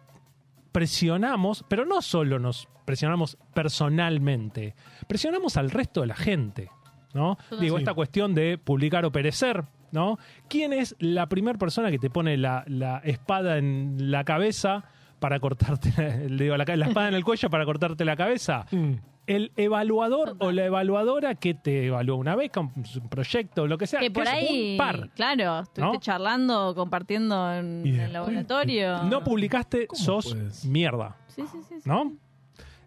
presionamos, 0.72 1.64
pero 1.68 1.86
no 1.86 2.02
solo 2.02 2.38
nos 2.38 2.68
presionamos 2.84 3.38
personalmente, 3.54 4.74
presionamos 5.06 5.56
al 5.56 5.70
resto 5.70 6.00
de 6.02 6.08
la 6.08 6.16
gente, 6.16 6.68
¿no? 7.14 7.38
Todo 7.48 7.60
Digo, 7.60 7.76
sí. 7.78 7.82
esta 7.82 7.94
cuestión 7.94 8.34
de 8.34 8.58
publicar 8.58 9.04
o 9.06 9.10
perecer, 9.12 9.64
¿no? 9.92 10.18
¿Quién 10.48 10.72
es 10.72 10.94
la 10.98 11.26
primera 11.28 11.58
persona 11.58 11.90
que 11.90 11.98
te 11.98 12.10
pone 12.10 12.36
la, 12.36 12.64
la 12.66 12.98
espada 12.98 13.56
en 13.58 14.10
la 14.10 14.24
cabeza 14.24 14.84
para 15.20 15.40
cortarte, 15.40 16.28
digo, 16.30 16.56
la, 16.56 16.64
la 16.76 16.86
espada 16.86 17.08
en 17.08 17.14
el 17.14 17.24
cuello 17.24 17.48
para 17.48 17.64
cortarte 17.64 18.04
la 18.04 18.16
cabeza? 18.16 18.66
Mm. 18.70 18.92
El 19.26 19.52
evaluador 19.56 20.36
o 20.38 20.52
la 20.52 20.66
evaluadora 20.66 21.34
que 21.36 21.54
te 21.54 21.86
evalúa 21.86 22.16
una 22.16 22.36
beca, 22.36 22.60
un, 22.60 22.72
un 22.76 23.08
proyecto, 23.08 23.66
lo 23.66 23.78
que 23.78 23.86
sea, 23.86 24.00
Que 24.00 24.10
por 24.10 24.28
ahí, 24.28 24.72
un 24.72 24.76
par. 24.76 25.08
claro, 25.14 25.60
estuviste 25.60 25.80
¿no? 25.80 25.98
charlando, 25.98 26.74
compartiendo 26.74 27.54
en 27.54 27.86
el 27.86 28.12
laboratorio. 28.12 29.04
No 29.04 29.24
publicaste, 29.24 29.86
¿Cómo 29.86 29.98
sos 30.02 30.34
puedes? 30.34 30.66
mierda. 30.66 31.16
Sí, 31.28 31.42
sí, 31.50 31.58
sí. 31.66 31.74
sí. 31.80 31.88
¿no? 31.88 32.12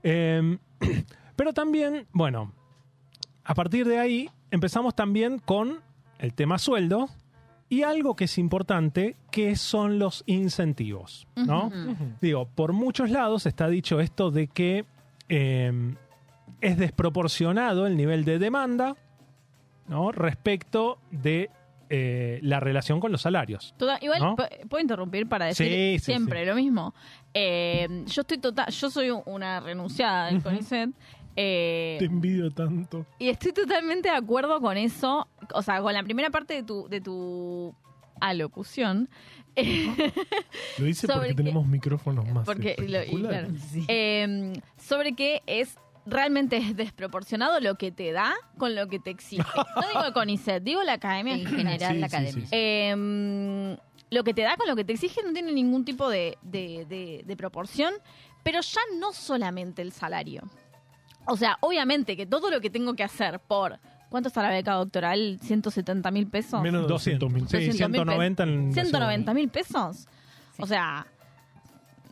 Eh, 0.03 0.59
pero 1.35 1.53
también, 1.53 2.05
bueno, 2.11 2.53
a 3.49 3.53
partir 3.55 3.87
de 3.87 3.97
ahí 3.99 4.29
empezamos 4.51 4.93
también 4.95 5.39
con 5.39 5.79
el 6.19 6.33
tema 6.33 6.59
sueldo 6.59 7.09
y 7.69 7.83
algo 7.83 8.15
que 8.15 8.25
es 8.25 8.37
importante, 8.37 9.15
que 9.31 9.55
son 9.55 9.99
los 9.99 10.23
incentivos, 10.25 11.27
¿no? 11.35 11.71
Digo, 12.21 12.47
por 12.47 12.73
muchos 12.73 13.09
lados 13.09 13.45
está 13.45 13.67
dicho 13.67 13.99
esto 13.99 14.31
de 14.31 14.47
que 14.47 14.85
eh, 15.29 15.95
es 16.61 16.77
desproporcionado 16.77 17.85
el 17.87 17.97
nivel 17.97 18.23
de 18.25 18.39
demanda, 18.39 18.95
¿no? 19.87 20.11
Respecto 20.11 20.99
de 21.11 21.49
eh, 21.89 22.39
la 22.41 22.59
relación 22.59 22.99
con 22.99 23.11
los 23.13 23.21
salarios. 23.21 23.73
Toda- 23.77 23.97
igual, 24.01 24.35
¿puedo 24.69 24.81
interrumpir 24.81 25.27
para 25.27 25.45
decir 25.45 25.67
Sí, 25.67 25.99
sí, 25.99 26.05
siempre 26.05 26.41
sí. 26.41 26.45
lo 26.45 26.55
mismo? 26.55 26.93
Eh, 27.33 28.03
yo 28.07 28.21
estoy 28.21 28.37
total, 28.39 28.69
yo 28.71 28.89
soy 28.89 29.09
una 29.25 29.59
renunciada 29.61 30.25
del 30.27 30.41
CONICET. 30.41 30.89
Eh, 31.39 31.95
Te 31.99 32.05
envidio 32.05 32.51
tanto. 32.51 33.05
y 33.19 33.29
estoy 33.29 33.53
totalmente 33.53 34.09
de 34.09 34.15
acuerdo 34.15 34.59
con 34.59 34.75
eso, 34.75 35.27
o 35.53 35.61
sea, 35.61 35.81
con 35.81 35.93
la 35.93 36.03
primera 36.03 36.29
parte 36.31 36.55
de 36.55 36.63
tu, 36.63 36.87
de 36.89 36.99
tu 36.99 37.73
alocución. 38.19 39.07
Lo 40.77 40.87
hice 40.87 41.07
porque 41.07 41.29
que- 41.29 41.33
tenemos 41.35 41.65
micrófonos 41.67 42.27
más 42.27 42.45
Porque 42.45 42.75
lo- 42.79 43.03
y 43.03 43.85
eh, 43.87 44.53
sobre 44.77 45.13
que 45.13 45.41
es 45.47 45.75
realmente 46.05 46.57
es 46.57 46.75
desproporcionado 46.75 47.59
lo 47.59 47.75
que 47.75 47.91
te 47.91 48.11
da 48.11 48.33
con 48.57 48.75
lo 48.75 48.87
que 48.87 48.99
te 48.99 49.09
exige. 49.11 49.43
No 49.75 49.87
digo 49.89 50.05
el 50.05 50.13
CONICET, 50.13 50.63
digo 50.63 50.81
la 50.83 50.93
academia 50.93 51.35
En 51.35 51.45
general, 51.45 51.93
Sí, 51.93 51.99
la 51.99 52.09
sí, 52.09 52.15
academia. 52.15 52.45
sí. 52.45 52.49
Eh, 52.51 53.77
lo 54.09 54.23
que 54.23 54.33
te 54.33 54.41
da 54.43 54.55
con 54.55 54.67
lo 54.69 54.75
que 54.75 54.85
te 54.85 54.93
exige 54.93 55.21
no 55.23 55.33
tiene 55.33 55.51
ningún 55.51 55.83
tipo 55.83 56.09
de, 56.09 56.37
de- 56.41 56.85
de- 56.87 57.23
de 57.25 57.35
proporción, 57.35 57.93
pero 58.43 58.61
ya 58.61 58.79
no 58.99 59.11
solamente 59.11 59.81
el 59.81 59.91
salario. 59.91 60.43
O 61.27 61.37
sea, 61.37 61.57
obviamente 61.61 62.15
que 62.15 62.25
todo 62.25 62.49
lo 62.49 62.61
que 62.61 62.69
tengo 62.69 62.95
que 62.95 63.03
hacer 63.03 63.39
por... 63.39 63.79
¿Cuánto 64.09 64.29
está 64.29 64.41
la 64.41 64.49
beca 64.49 64.73
doctoral? 64.73 65.37
¿170 65.41 66.11
mil 66.13 66.27
pesos? 66.27 66.61
Menos 66.61 66.83
de 66.83 66.87
200 66.87 67.29
mil. 67.29 67.47
Sí, 67.49 67.57
200.000 67.57 67.73
190 67.73 68.43
en 68.43 68.73
190 68.73 69.33
mil 69.33 69.49
pesos. 69.49 70.07
O 70.59 70.65
sea, 70.65 71.05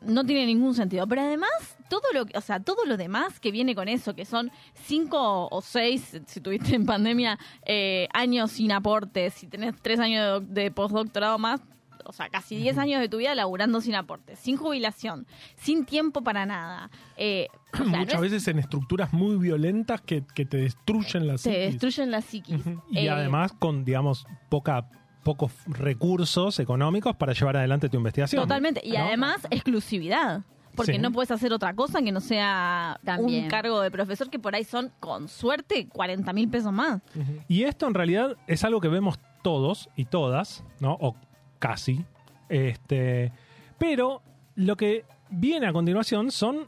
no 0.02 0.26
tiene 0.26 0.46
ningún 0.46 0.74
sentido. 0.74 1.08
Pero 1.08 1.22
además, 1.22 1.50
todo 1.90 2.02
lo, 2.14 2.26
o 2.34 2.42
sea, 2.42 2.60
todo 2.60 2.86
lo 2.86 2.98
demás 2.98 3.40
que 3.40 3.52
viene 3.52 3.76
con 3.76 3.88
eso, 3.88 4.14
que 4.14 4.26
son 4.26 4.52
cinco 4.74 5.48
o 5.50 5.62
seis, 5.62 6.20
si 6.26 6.42
tuviste 6.42 6.76
en 6.76 6.86
pandemia, 6.86 7.40
eh, 7.66 8.08
años 8.14 8.52
sin 8.52 8.72
aportes, 8.72 9.34
si 9.34 9.48
tenés 9.48 9.74
tres 9.82 10.00
años 10.00 10.48
de, 10.48 10.64
de 10.64 10.72
postdoctorado 10.72 11.38
más, 11.38 11.62
o 12.06 12.14
sea, 12.14 12.30
casi 12.30 12.56
10 12.56 12.78
años 12.78 13.02
de 13.02 13.10
tu 13.10 13.18
vida 13.18 13.34
laburando 13.36 13.82
sin 13.82 13.96
aportes, 13.96 14.40
sin 14.40 14.58
jubilación, 14.58 15.26
sin 15.58 15.86
tiempo 15.86 16.22
para 16.24 16.46
nada. 16.46 16.90
Eh, 17.18 17.48
o 17.74 17.78
sea, 17.78 17.86
no 17.86 17.98
Muchas 18.00 18.16
es- 18.16 18.22
veces 18.22 18.48
en 18.48 18.60
estructuras 18.60 19.14
muy 19.14 19.38
violentas 19.38 20.02
que, 20.02 20.24
que 20.36 20.46
te 20.46 20.58
destruyen 20.58 21.28
la 21.28 21.34
te 21.34 21.40
psiquis. 21.40 21.60
destruyen 21.72 22.12
la 22.12 22.22
psiquis. 22.22 22.62
Y 22.92 23.00
Eh, 23.00 23.10
además 23.10 23.54
con, 23.58 23.84
digamos, 23.86 24.26
poca 24.50 24.90
pocos 25.24 25.52
recursos 25.66 26.60
económicos 26.60 27.16
para 27.16 27.34
llevar 27.34 27.58
adelante 27.58 27.90
tu 27.90 27.98
investigación. 27.98 28.42
Totalmente. 28.44 28.80
Y 28.84 28.92
¿no? 28.92 29.00
además, 29.06 29.38
exclusividad. 29.50 30.44
Porque 30.76 30.92
Sí. 30.94 30.98
no 31.00 31.12
puedes 31.12 31.32
hacer 31.32 31.54
otra 31.54 31.74
cosa 31.74 32.02
que 32.02 32.12
no 32.12 32.20
sea 32.20 33.00
También. 33.04 33.46
un 33.46 33.50
cargo 33.50 33.80
de 33.82 33.90
profesor 33.90 34.30
que 34.30 34.40
por 34.40 34.54
ahí 34.56 34.66
son, 34.66 34.92
con 35.00 35.30
suerte, 35.30 35.88
40 35.88 36.34
mil 36.34 36.50
pesos 36.50 36.74
más. 36.74 37.02
Y 37.48 37.64
esto 37.64 37.88
en 37.88 37.94
realidad 37.94 38.36
es 38.46 38.64
algo 38.66 38.82
que 38.82 38.90
vemos 38.90 39.18
todos 39.42 39.90
y 39.96 40.04
todas, 40.06 40.64
¿no? 40.82 40.98
O 41.00 41.16
casi. 41.60 42.06
Este, 42.50 43.32
pero 43.78 44.22
lo 44.56 44.76
que 44.78 45.06
viene 45.30 45.68
a 45.68 45.74
continuación 45.74 46.32
son, 46.32 46.68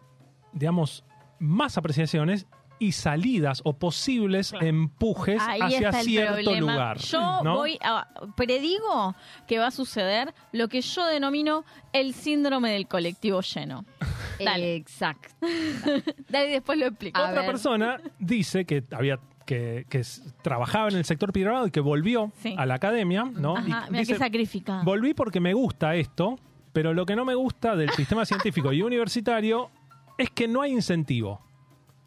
digamos, 0.53 1.03
más 1.39 1.77
apreciaciones 1.77 2.47
y 2.79 2.91
salidas 2.91 3.61
o 3.63 3.73
posibles 3.73 4.53
empujes 4.61 5.41
Ahí 5.41 5.61
hacia 5.61 5.91
cierto 5.93 6.33
problema. 6.43 6.59
lugar. 6.73 6.97
Yo 6.99 7.41
¿no? 7.43 7.55
voy 7.57 7.79
a. 7.81 8.07
Predigo 8.35 9.15
que 9.47 9.57
va 9.57 9.67
a 9.67 9.71
suceder 9.71 10.33
lo 10.51 10.67
que 10.67 10.81
yo 10.81 11.05
denomino 11.07 11.63
el 11.91 12.13
síndrome 12.13 12.71
del 12.71 12.87
colectivo 12.87 13.41
lleno. 13.41 13.85
Dale. 14.43 14.75
Exacto. 14.75 15.33
Dale, 16.29 16.49
después 16.49 16.77
lo 16.77 16.85
explico. 16.87 17.19
A 17.19 17.29
Otra 17.29 17.41
ver. 17.41 17.49
persona 17.49 17.99
dice 18.19 18.65
que 18.65 18.83
había 18.91 19.19
que, 19.47 19.87
que 19.89 20.03
trabajaba 20.43 20.89
en 20.89 20.97
el 20.97 21.05
sector 21.05 21.33
privado 21.33 21.65
y 21.65 21.71
que 21.71 21.79
volvió 21.79 22.31
Sí. 22.43 22.53
a 22.57 22.67
la 22.67 22.75
academia, 22.75 23.23
¿no? 23.23 23.57
Ajá, 23.57 23.85
Y 23.87 23.91
mira 23.91 23.99
dice, 24.01 24.13
qué 24.13 24.19
sacrificada. 24.19 24.83
volví 24.83 25.15
porque 25.15 25.39
me 25.39 25.53
gusta 25.55 25.95
esto, 25.95 26.37
pero 26.73 26.93
lo 26.93 27.07
que 27.07 27.15
no 27.15 27.25
me 27.25 27.33
gusta 27.33 27.75
del 27.75 27.89
sistema 27.91 28.25
científico 28.25 28.71
y 28.73 28.83
universitario 28.83 29.71
es 30.19 30.29
que 30.29 30.47
no 30.47 30.61
hay 30.61 30.71
incentivo. 30.73 31.41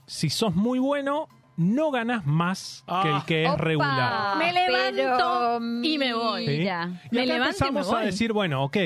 Si 0.06 0.30
sos 0.30 0.54
muy 0.54 0.78
bueno, 0.78 1.26
no 1.56 1.90
ganas 1.90 2.25
más 2.26 2.85
que 3.02 3.09
el 3.09 3.14
Ah. 3.14 3.25
que 3.26 3.44
es 3.44 3.50
Opa, 3.50 3.62
regular. 3.62 4.37
Me 4.38 4.52
levanto 4.52 5.59
pero 5.59 5.61
y 5.82 5.99
me 5.99 6.14
voy. 6.14 6.47
¿sí? 6.47 6.52
Y 6.52 6.64
Me 6.64 6.70
acá 6.70 6.87
levanto 7.11 7.18
y 7.18 7.28
me 7.28 7.37
empezamos 7.40 7.88
a 7.88 7.97
voy. 7.97 8.06
decir, 8.06 8.32
bueno, 8.32 8.64
ok, 8.64 8.76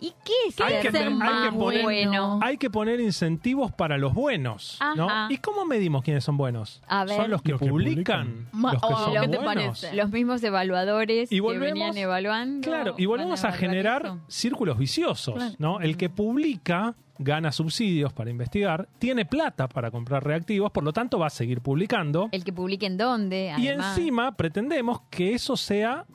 ¿Y 0.00 0.14
qué 0.24 0.32
es 0.48 0.56
¿Qué 0.56 0.62
Hay 0.64 0.82
que 0.82 0.90
ser 0.90 1.08
hay 1.08 1.14
más 1.14 1.50
que 1.50 1.56
poner- 1.56 1.82
bueno? 1.82 2.40
hay 2.42 2.56
que 2.56 2.70
poner 2.70 3.00
incentivos 3.00 3.70
para 3.72 3.98
los 3.98 4.14
buenos, 4.14 4.78
¿no? 4.96 5.06
Ajá. 5.08 5.26
¿Y 5.30 5.36
cómo 5.38 5.64
medimos 5.66 6.02
quiénes 6.02 6.24
son 6.24 6.36
buenos? 6.38 6.82
A 6.88 7.04
ver. 7.04 7.16
¿Son 7.16 7.30
los 7.30 7.42
que 7.42 7.52
Los 7.52 7.60
que 7.60 7.68
publican? 7.68 8.48
¿Los 8.52 8.72
que 8.72 8.78
oh, 8.82 9.04
son 9.04 9.12
¿qué 9.14 9.28
te 9.28 9.36
buenos? 9.38 9.44
parece? 9.80 9.94
Los 9.94 10.10
mismos 10.10 10.42
evaluadores 10.42 11.30
Y 11.30 11.40
que 11.40 11.58
venían 11.58 11.96
evaluando. 11.96 12.66
Claro, 12.66 12.94
y 12.96 13.06
volvemos 13.06 13.44
a 13.44 13.52
generar 13.52 14.02
eso. 14.06 14.18
círculos 14.28 14.78
viciosos, 14.78 15.34
Claro. 15.34 15.54
¿no? 15.58 15.80
El 15.80 15.96
que 15.96 16.08
publica 16.08 16.94
gana 17.22 17.52
subsidios 17.52 18.14
para 18.14 18.30
investigar, 18.30 18.88
tiene 18.98 19.26
plata 19.26 19.68
para 19.68 19.90
comprar 19.90 20.24
reactivos, 20.24 20.70
por 20.72 20.82
lo 20.82 20.94
tanto 20.94 21.18
va 21.18 21.26
a 21.26 21.30
seguir 21.30 21.60
publicando. 21.60 22.30
El 22.32 22.44
que 22.44 22.52
publique 22.54 22.86
en 22.86 22.96
dónde. 22.96 23.52
Y 23.58 23.68
encima 23.68 24.34
pretendemos 24.38 25.02
que 25.10 25.34
eso 25.34 25.54
sea, 25.58 26.06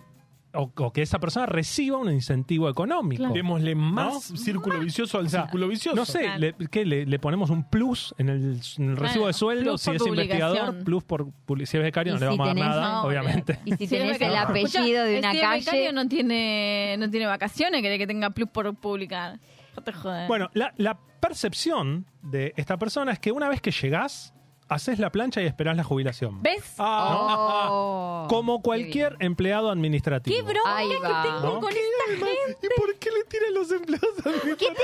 o, 0.55 0.71
o 0.75 0.91
que 0.93 1.01
esa 1.01 1.19
persona 1.19 1.45
reciba 1.45 1.97
un 1.97 2.11
incentivo 2.11 2.69
económico. 2.69 3.19
Claro. 3.21 3.33
Démosle 3.33 3.75
más 3.75 4.23
círculo 4.23 4.79
vicioso 4.79 5.17
al 5.17 5.27
O 5.27 5.29
sea, 5.29 5.41
círculo 5.43 5.67
vicioso. 5.67 5.95
No 5.95 6.05
sé, 6.05 6.21
Claro. 6.21 6.39
le, 6.39 6.55
¿qué, 6.69 6.85
le, 6.85 7.05
le 7.05 7.19
ponemos 7.19 7.49
un 7.49 7.69
plus 7.69 8.13
en 8.17 8.29
el, 8.29 8.59
en 8.77 8.89
el 8.89 8.97
recibo 8.97 9.25
Claro, 9.25 9.27
de 9.27 9.33
sueldo 9.33 9.63
plus 9.71 9.81
si 9.81 9.91
es 9.91 10.05
investigador, 10.05 10.83
plus 10.83 11.03
por 11.03 11.27
si 11.65 11.77
es 11.77 11.83
becario, 11.83 12.13
no 12.13 12.19
le 12.19 12.25
vamos 12.27 12.39
a 12.41 12.47
dar 12.47 12.55
nada, 12.57 12.91
no, 12.93 13.03
obviamente. 13.03 13.59
Y 13.65 13.75
si 13.75 13.87
tenés 13.89 14.19
el 14.21 14.35
apellido 14.35 15.03
de 15.03 15.19
una 15.19 15.31
si 15.31 15.37
es 15.37 15.43
calle. 15.43 15.59
becario 15.65 15.93
no 15.93 16.07
tiene, 16.07 16.95
no 16.99 17.09
tiene 17.09 17.25
vacaciones, 17.25 17.81
querés 17.81 17.97
que 17.97 18.07
tenga 18.07 18.29
plus 18.31 18.49
por 18.49 18.73
publicar. 18.75 19.39
No 19.75 19.83
te 19.83 19.91
jodas. 19.91 20.27
Bueno, 20.27 20.49
la, 20.53 20.73
la 20.77 20.97
percepción 21.19 22.05
de 22.21 22.53
esta 22.55 22.77
persona 22.77 23.11
es 23.11 23.19
que 23.19 23.31
una 23.31 23.49
vez 23.49 23.59
que 23.61 23.71
llegás, 23.71 24.33
haces 24.67 24.99
la 24.99 25.11
plancha 25.11 25.41
y 25.41 25.45
esperás 25.45 25.77
la 25.77 25.83
jubilación. 25.83 26.41
¿Ves? 26.41 26.73
Ah, 26.79 27.67
Oh, 27.69 28.25
Como 28.29 28.57
qué 28.59 28.63
cualquier 28.63 29.15
empleado 29.19 29.69
administrativo. 29.69 30.35
¡Qué 30.35 30.41
bronca 30.41 30.77
que 30.77 31.29
tengo 31.29 31.39
¿No? 31.41 31.59
con 31.59 31.69
esta 31.71 32.25
gente! 32.25 32.67
¿Y 32.67 32.79
por 32.79 32.95
qué 32.97 33.09
le 33.11 33.23
tiran 33.25 33.53
los 33.53 33.71
empleados 33.71 34.09
administrativos? 34.25 34.75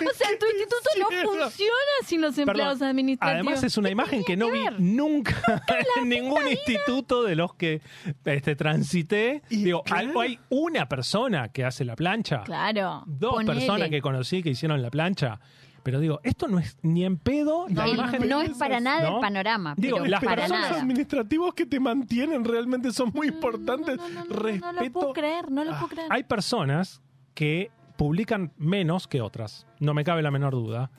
O 0.00 0.14
sea, 0.14 0.28
tu 0.38 0.46
instituto 0.46 0.90
no 0.98 1.30
funciona 1.30 1.72
sin 2.04 2.20
los 2.20 2.34
Perdón, 2.34 2.48
empleados 2.50 2.82
administrativos. 2.82 3.46
Además 3.46 3.62
es 3.64 3.76
una 3.76 3.90
imagen 3.90 4.24
que 4.24 4.36
no 4.36 4.50
vi 4.50 4.64
nunca 4.78 5.62
en 6.00 6.08
ningún 6.08 6.48
instituto 6.48 7.22
de 7.24 7.36
los 7.36 7.54
que 7.54 7.80
este, 8.24 8.56
transité. 8.56 9.42
Y 9.50 9.64
Digo, 9.64 9.82
claro. 9.82 10.20
hay, 10.20 10.30
hay 10.32 10.38
una 10.50 10.88
persona 10.88 11.48
que 11.50 11.64
hace 11.64 11.84
la 11.84 11.96
plancha, 11.96 12.42
Claro. 12.44 13.02
dos 13.06 13.34
Ponele. 13.34 13.54
personas 13.60 13.88
que 13.90 14.00
conocí 14.02 14.42
que 14.42 14.50
hicieron 14.50 14.80
la 14.82 14.90
plancha. 14.90 15.38
Pero 15.82 15.98
digo, 15.98 16.20
esto 16.22 16.46
no 16.48 16.58
es 16.60 16.78
ni 16.82 17.04
en 17.04 17.16
pedo 17.18 17.66
la 17.68 17.86
No, 17.86 17.94
imagen. 17.94 18.28
no 18.28 18.40
es 18.40 18.52
para 18.56 18.78
nada 18.80 19.08
¿no? 19.10 19.16
el 19.16 19.20
panorama. 19.20 19.74
Digo, 19.76 19.96
pero 19.98 20.08
las 20.10 20.22
para 20.22 20.46
nada. 20.48 20.78
administrativos 20.80 21.54
que 21.54 21.66
te 21.66 21.80
mantienen 21.80 22.44
realmente 22.44 22.92
son 22.92 23.10
muy 23.12 23.28
No, 23.28 23.34
importantes. 23.34 23.96
no, 23.96 24.08
no, 24.08 24.24
no, 24.24 24.24
no, 24.26 24.36
Respeto. 24.36 24.72
no 24.72 24.80
lo 24.84 24.92
puedo 24.92 25.12
creer, 25.12 25.50
no 25.50 25.64
lo 25.64 25.72
Ah, 25.72 25.78
puedo 25.80 25.88
creer. 25.90 26.06
Hay 26.12 26.22
personas 26.22 27.02
que 27.34 27.70
publican 27.96 28.52
menos 28.56 29.08
que 29.08 29.20
otras, 29.20 29.66
no 29.80 29.92
me 29.94 30.04
cabe 30.04 30.22
la 30.22 30.30
menor 30.30 30.52
duda. 30.54 30.90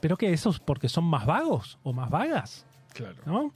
Pero 0.00 0.16
que 0.16 0.32
eso 0.32 0.50
es 0.50 0.60
porque 0.60 0.88
son 0.88 1.04
más 1.04 1.26
vagos 1.26 1.78
o 1.82 1.92
más 1.92 2.08
vagas, 2.10 2.66
Claro. 2.94 3.16
¿no? 3.26 3.52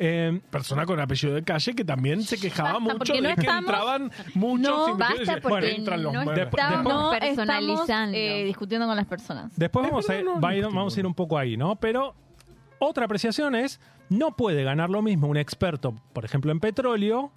Eh, 0.00 0.40
Persona 0.50 0.86
con 0.86 1.00
apellido 1.00 1.34
de 1.34 1.42
calle 1.42 1.74
que 1.74 1.84
también 1.84 2.22
se 2.22 2.38
quejaba 2.38 2.74
Basta, 2.74 2.80
mucho 2.84 2.98
porque 2.98 3.20
no 3.20 3.28
de 3.30 3.34
que 3.34 3.40
estamos- 3.40 3.60
entraban 3.64 4.12
muchos 4.34 4.88
No, 4.88 4.96
basta 4.96 5.32
porque 5.40 5.48
bueno, 5.48 5.66
entran 5.66 6.02
los 6.04 6.12
no 6.14 6.24
nueve. 6.24 6.42
estamos 6.42 6.84
no 6.84 7.10
personalizando. 7.18 7.82
estamos 7.82 8.14
eh, 8.14 8.44
discutiendo 8.44 8.86
con 8.86 8.96
las 8.96 9.06
personas. 9.06 9.52
Después 9.56 9.86
vamos 9.88 10.04
a, 10.04 10.08
pero 10.08 10.18
ir, 10.20 10.24
no, 10.24 10.40
va 10.40 10.48
a 10.50 10.54
ir- 10.54 10.62
no, 10.62 10.68
vamos 10.72 10.96
a 10.96 11.00
ir 11.00 11.06
un 11.06 11.14
poco 11.14 11.36
ahí, 11.36 11.56
¿no? 11.56 11.74
Pero 11.76 12.14
otra 12.78 13.06
apreciación 13.06 13.56
es, 13.56 13.80
no 14.08 14.36
puede 14.36 14.62
ganar 14.62 14.88
lo 14.88 15.02
mismo 15.02 15.26
un 15.26 15.36
experto, 15.36 15.94
por 16.12 16.24
ejemplo, 16.24 16.52
en 16.52 16.60
petróleo, 16.60 17.32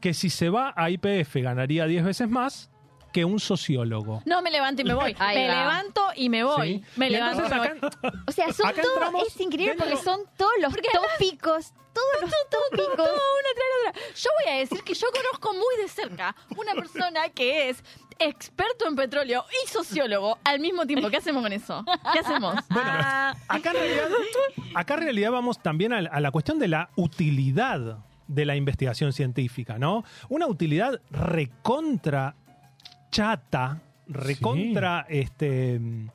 que 0.00 0.14
si 0.14 0.30
se 0.30 0.48
va 0.48 0.72
a 0.74 0.88
IPF 0.90 1.36
ganaría 1.42 1.86
10 1.86 2.02
veces 2.04 2.30
más 2.30 2.70
que 3.16 3.24
un 3.24 3.40
sociólogo. 3.40 4.22
No 4.26 4.42
me 4.42 4.50
levanto 4.50 4.82
y 4.82 4.84
me 4.84 4.94
voy. 4.94 5.16
Ahí 5.18 5.36
me 5.38 5.48
va. 5.48 5.54
levanto 5.62 6.02
y 6.16 6.28
me 6.28 6.44
voy. 6.44 6.68
¿Sí? 6.78 6.84
Me 6.96 7.06
Y 7.06 7.10
levanto 7.10 7.40
y 7.40 7.44
entonces 7.46 7.72
me 7.72 7.78
voy. 7.80 7.88
acá- 7.88 8.22
O 8.28 8.32
sea, 8.32 8.52
son 8.52 8.66
Acá 8.66 8.82
todos, 8.82 8.94
entramos 8.94 9.26
es 9.26 9.40
increíble 9.40 9.74
dentro- 9.74 9.86
porque 9.88 10.04
son 10.04 10.20
todos 10.36 10.52
los 10.60 10.72
tópicos, 10.74 11.72
todos 11.94 12.20
los 12.20 12.30
tópicos. 12.50 12.96
Todo 12.96 13.06
una 13.14 13.50
tras 13.54 13.68
la 13.84 13.90
otra. 13.90 14.02
Yo 14.14 14.30
voy 14.44 14.52
a 14.54 14.58
decir 14.58 14.82
que 14.82 14.92
yo 14.94 15.06
conozco 15.10 15.54
muy 15.54 15.82
de 15.82 15.88
cerca 15.88 16.36
una 16.56 16.74
persona 16.74 17.28
que 17.30 17.70
es 17.70 17.82
experto 18.18 18.86
en 18.86 18.96
petróleo 18.96 19.44
y 19.64 19.68
sociólogo 19.70 20.38
al 20.44 20.60
mismo 20.60 20.86
tiempo. 20.86 21.08
¿Qué 21.10 21.16
hacemos 21.16 21.42
con 21.42 21.52
eso? 21.52 21.84
¿Qué 22.12 22.18
hacemos? 22.18 22.54
Bueno, 22.68 22.90
Ah, 22.92 23.34
acá 23.48 23.70
en 23.70 23.76
realidad, 23.76 24.08
acá 24.74 24.94
en 24.94 25.00
realidad 25.00 25.30
vamos 25.32 25.58
también 25.62 25.92
a, 25.94 25.98
a 25.98 26.20
la 26.20 26.30
cuestión 26.30 26.58
de 26.58 26.68
la 26.68 26.90
utilidad 26.96 27.98
de 28.28 28.44
la 28.44 28.56
investigación 28.56 29.12
científica, 29.12 29.78
¿no? 29.78 30.02
Una 30.28 30.46
utilidad 30.48 31.00
recontra 31.10 32.34
chata, 33.10 33.80
recontra, 34.08 35.06
este, 35.08 35.78
mm, 35.78 36.08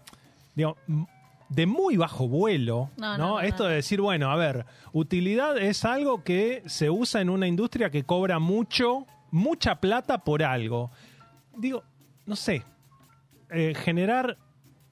digo, 0.55 0.77
mm, 0.87 1.03
de 1.49 1.65
muy 1.65 1.97
bajo 1.97 2.27
vuelo, 2.29 2.89
No, 2.97 3.17
¿no? 3.17 3.17
no, 3.17 3.29
no, 3.33 3.39
Esto 3.41 3.65
de 3.65 3.75
decir, 3.75 3.99
bueno, 3.99 4.31
a 4.31 4.35
ver, 4.37 4.65
utilidad 4.93 5.57
es 5.57 5.83
algo 5.83 6.23
que 6.23 6.63
se 6.65 6.89
usa 6.89 7.19
en 7.19 7.29
una 7.29 7.47
industria 7.47 7.89
que 7.89 8.03
cobra 8.03 8.39
mucho, 8.39 9.05
mucha 9.31 9.75
plata 9.81 10.19
por 10.19 10.43
algo. 10.43 10.91
Digo, 11.57 11.83
no 12.25 12.37
sé, 12.37 12.63
eh, 13.49 13.73
generar 13.75 14.37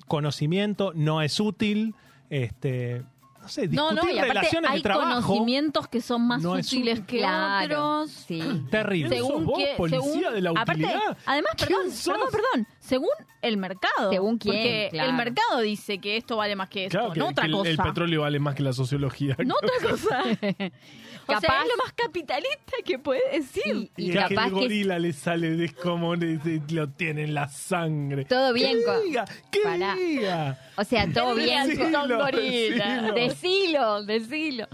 conocimiento 0.07 0.91
no 0.93 1.21
es 1.21 1.39
útil, 1.39 1.95
este, 2.29 3.03
no 3.49 3.53
sé, 3.53 3.67
no, 3.67 3.89
discutir 3.89 4.03
no, 4.03 4.09
y 4.15 4.17
aparte 4.19 4.33
relaciones 4.33 4.69
hay 4.71 4.77
de 4.77 4.83
trabajo. 4.83 5.27
conocimientos 5.27 5.87
que 5.87 6.01
son 6.01 6.27
más 6.27 6.41
no 6.41 6.55
es 6.57 6.67
útiles 6.67 6.93
útil. 6.99 7.05
que 7.07 7.17
Claro, 7.19 7.99
otros. 8.01 8.11
sí. 8.11 8.41
Terrible. 8.69 9.09
¿Quién 9.09 9.27
sos 9.27 9.43
vos, 9.43 9.57
que- 9.57 9.73
policía 9.75 10.31
de 10.31 10.41
la 10.41 10.49
aparte, 10.51 10.71
utilidad? 10.83 11.17
además, 11.25 11.51
¿Quién 11.57 11.69
perdón, 11.69 11.91
perdón, 12.05 12.29
perdón, 12.31 12.67
según 12.89 13.09
el 13.41 13.57
mercado. 13.57 14.11
Según 14.11 14.37
quién, 14.37 14.55
Porque 14.55 14.87
claro. 14.91 15.09
el 15.11 15.15
mercado 15.15 15.59
dice 15.61 15.99
que 15.99 16.17
esto 16.17 16.35
vale 16.37 16.55
más 16.55 16.69
que 16.69 16.85
esto, 16.85 16.97
Claro, 16.97 17.13
que, 17.13 17.19
no 17.19 17.27
otra 17.29 17.45
que 17.45 17.51
cosa. 17.51 17.69
el 17.69 17.77
petróleo 17.77 18.21
vale 18.21 18.39
más 18.39 18.55
que 18.55 18.63
la 18.63 18.73
sociología. 18.73 19.37
No 19.45 19.55
otra 19.55 19.89
cosa. 19.89 20.21
o 20.31 20.35
sea, 20.35 21.39
Capaz- 21.39 21.63
es 21.63 21.69
lo 21.69 21.83
más 21.83 21.93
capitalista 21.95 22.73
que 22.83 22.99
puede 22.99 23.21
decir. 23.31 23.91
Y, 23.95 24.05
Y, 24.05 24.09
y 24.09 24.13
que 24.13 24.35
que 24.35 24.49
gorila 24.49 24.99
le 24.99 25.13
sale 25.13 25.51
de 25.51 25.71
como 25.73 26.15
lo 26.15 26.89
tiene 26.89 27.23
en 27.23 27.33
la 27.35 27.47
sangre. 27.47 28.25
todo 28.25 28.51
bien 28.53 28.79
¿Qué 28.79 28.83
con... 28.85 29.03
diga? 29.03 29.25
¿Qué 29.51 29.59
Pará. 29.63 29.95
diga? 29.95 30.59
O 30.75 30.83
sea, 30.83 31.11
todo 31.13 31.35
bien 31.35 31.67
Decilo, 31.67 31.99
con... 32.07 32.31
decilo. 32.31 33.13
Decilo, 33.13 34.03
decilo. 34.03 34.67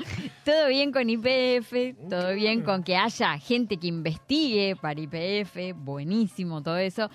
Todo 0.45 0.67
bien 0.69 0.91
con 0.91 1.09
IPF, 1.09 1.73
todo 2.09 2.33
bien 2.33 2.61
con 2.61 2.83
que 2.83 2.95
haya 2.95 3.37
gente 3.39 3.77
que 3.77 3.87
investigue 3.87 4.75
para 4.75 4.99
IPF, 4.99 5.73
buenísimo 5.75 6.61
todo 6.63 6.77
eso. 6.77 7.09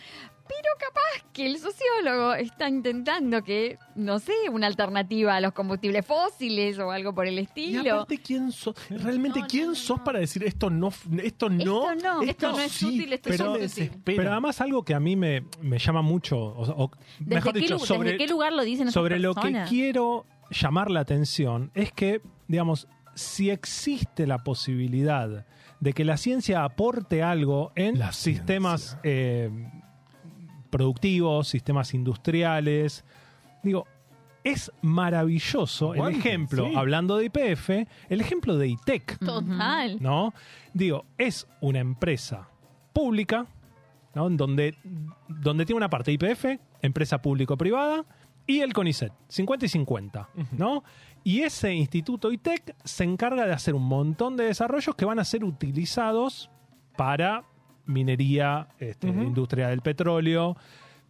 Pero 0.53 0.75
capaz 0.79 1.31
que 1.33 1.47
el 1.47 1.59
sociólogo 1.59 2.35
está 2.35 2.69
intentando 2.69 3.43
que, 3.45 3.79
no 3.95 4.19
sé, 4.19 4.33
una 4.51 4.67
alternativa 4.67 5.37
a 5.37 5.41
los 5.41 5.53
combustibles 5.53 6.05
fósiles 6.05 6.79
o 6.81 6.91
algo 6.91 7.15
por 7.15 7.27
el 7.27 7.39
Y 7.39 7.43
estilo. 7.43 7.95
aparte, 7.95 8.19
¿quién 8.19 8.51
sos? 8.51 8.75
Realmente, 8.91 9.41
No, 9.41 9.47
¿quién 9.47 9.67
no, 9.69 9.75
sos 9.77 9.99
no. 9.99 10.05
para 10.05 10.19
decir 10.19 10.43
esto 10.45 10.69
no, 10.71 10.89
esto 11.23 11.49
no, 11.49 11.93
Esto 11.93 11.95
no. 12.03 12.23
Esto 12.23 12.51
no 12.53 12.59
es 12.59 12.73
sí? 12.73 12.87
útil, 12.87 13.13
esto 13.13 13.31
pero 13.31 13.57
es 13.57 13.73
útil. 13.75 13.91
Pero 14.05 14.33
además 14.33 14.61
algo 14.61 14.85
que 14.85 14.95
a 14.95 15.01
mí 15.01 15.15
me, 15.17 15.45
me 15.61 15.79
llama 15.79 16.03
mucho, 16.03 16.37
o, 16.39 16.85
o- 16.85 16.91
¿Desde, 17.21 17.35
mejor 17.37 17.53
qué, 17.53 17.59
dicho, 17.61 17.79
sobre, 17.79 18.13
desde 18.13 18.25
qué 18.25 18.29
lugar 18.31 18.53
lo 18.53 18.65
dicen 18.65 18.91
sobre 18.91 19.19
lo 19.21 19.35
que 19.37 19.65
quiero 19.69 20.27
llamar 20.51 20.91
la 20.91 21.01
atención 21.01 21.71
es 21.75 21.93
que, 21.93 22.21
digamos, 22.49 22.89
si 23.15 23.51
existe 23.51 24.27
la 24.27 24.39
posibilidad 24.39 25.47
de 25.81 25.93
que 25.93 26.05
la 26.05 26.17
ciencia 26.17 26.65
aporte 26.65 27.23
algo 27.23 27.73
en 27.77 27.99
La 27.99 28.13
sistemas 28.13 28.99
eh, 29.03 29.51
productivos, 30.71 31.49
sistemas 31.49 31.95
industriales, 31.95 33.05
digo, 33.63 33.87
es 34.45 34.73
maravilloso 34.83 35.95
el 35.95 36.15
ejemplo, 36.15 36.67
sí. 36.67 36.75
hablando 36.75 37.19
de 37.19 37.27
IPF, 37.27 37.71
el 38.09 38.21
ejemplo 38.21 38.57
de 38.57 38.69
ITEC. 38.69 39.19
Total. 39.19 39.99
¿no? 40.01 40.33
Digo, 40.73 41.05
es 41.19 41.47
una 41.61 41.81
empresa 41.81 42.49
pública, 42.93 43.47
¿no? 44.15 44.27
En 44.27 44.37
Donde, 44.37 44.77
donde 45.29 45.67
tiene 45.67 45.77
una 45.77 45.91
parte 45.91 46.13
IPF, 46.13 46.59
empresa 46.83 47.21
público-privada, 47.21 48.05
y 48.47 48.61
el 48.61 48.73
CONICET, 48.73 49.13
50 49.29 49.67
y 49.67 49.69
50, 49.69 50.29
¿no? 50.53 50.83
Y 51.23 51.43
ese 51.43 51.73
instituto 51.73 52.33
ITEC 52.33 52.75
se 52.83 53.05
encarga 53.05 53.47
de 53.47 53.53
hacer 53.53 53.75
un 53.75 53.85
montón 53.85 54.37
de 54.37 54.45
desarrollos 54.45 54.97
que 54.97 55.05
van 55.05 55.19
a 55.19 55.25
ser 55.25 55.45
utilizados 55.45 56.51
para 56.97 57.45
minería, 57.87 58.69
este, 58.79 59.09
industria 59.09 59.69
del 59.69 59.81
petróleo, 59.81 60.57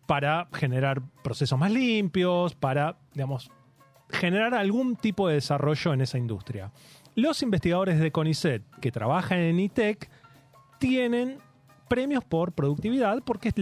para 0.07 0.49
generar 0.53 1.03
procesos 1.23 1.59
más 1.59 1.71
limpios, 1.71 2.55
para, 2.55 2.97
digamos, 3.15 3.51
generar 4.09 4.55
algún 4.55 4.97
tipo 4.97 5.29
de 5.29 5.35
desarrollo 5.35 5.93
en 5.93 6.01
esa 6.01 6.19
industria. 6.19 6.73
Los 7.15 7.43
investigadores 7.43 8.01
de 8.01 8.11
CONICET 8.11 8.63
que 8.81 8.91
trabajan 8.91 9.39
en 9.39 9.61
ITEC 9.61 10.11
tienen 10.79 11.39
premios 11.89 12.25
por 12.25 12.53
productividad 12.53 13.21
porque 13.25 13.53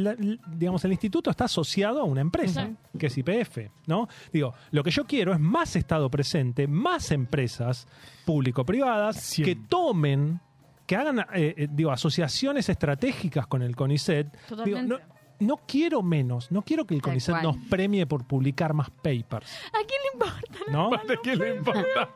digamos 0.55 0.85
el 0.85 0.93
instituto 0.93 1.31
está 1.31 1.45
asociado 1.45 2.03
a 2.03 2.05
una 2.05 2.21
empresa 2.21 2.71
que 2.99 3.07
es 3.07 3.17
IPF, 3.17 3.71
¿no? 3.87 4.07
Digo, 4.31 4.53
lo 4.71 4.85
que 4.85 4.91
yo 4.91 5.07
quiero 5.07 5.33
es 5.33 5.41
más 5.41 5.77
estado 5.77 6.11
presente, 6.11 6.67
más 6.67 7.11
empresas 7.11 7.89
público-privadas 8.27 9.17
que 9.17 9.45
Siempre. 9.45 9.67
tomen 9.69 10.41
que 10.89 10.97
hagan 10.97 11.21
eh, 11.21 11.55
eh, 11.57 11.69
digo 11.71 11.93
asociaciones 11.93 12.69
estratégicas 12.69 13.47
con 13.47 13.63
el 13.63 13.77
CONICET. 13.77 14.27
Digo, 14.65 14.83
no, 14.83 14.99
no 15.41 15.57
quiero 15.69 16.03
menos, 16.03 16.51
no 16.51 16.63
quiero 16.63 16.85
que 16.87 16.95
el 16.97 17.03
CONICET 17.03 17.35
cual. 17.35 17.43
nos 17.45 17.57
premie 17.69 18.07
por 18.07 18.27
publicar 18.27 18.73
más 18.75 18.91
papers, 18.91 19.49
¿A 19.69 19.87
quién 19.87 20.01
le 20.03 20.11
importa? 20.15 20.59
¿no? 20.73 20.91
¿Para 20.91 21.17
qué 21.23 21.37
le 21.37 21.57
importa? 21.57 22.09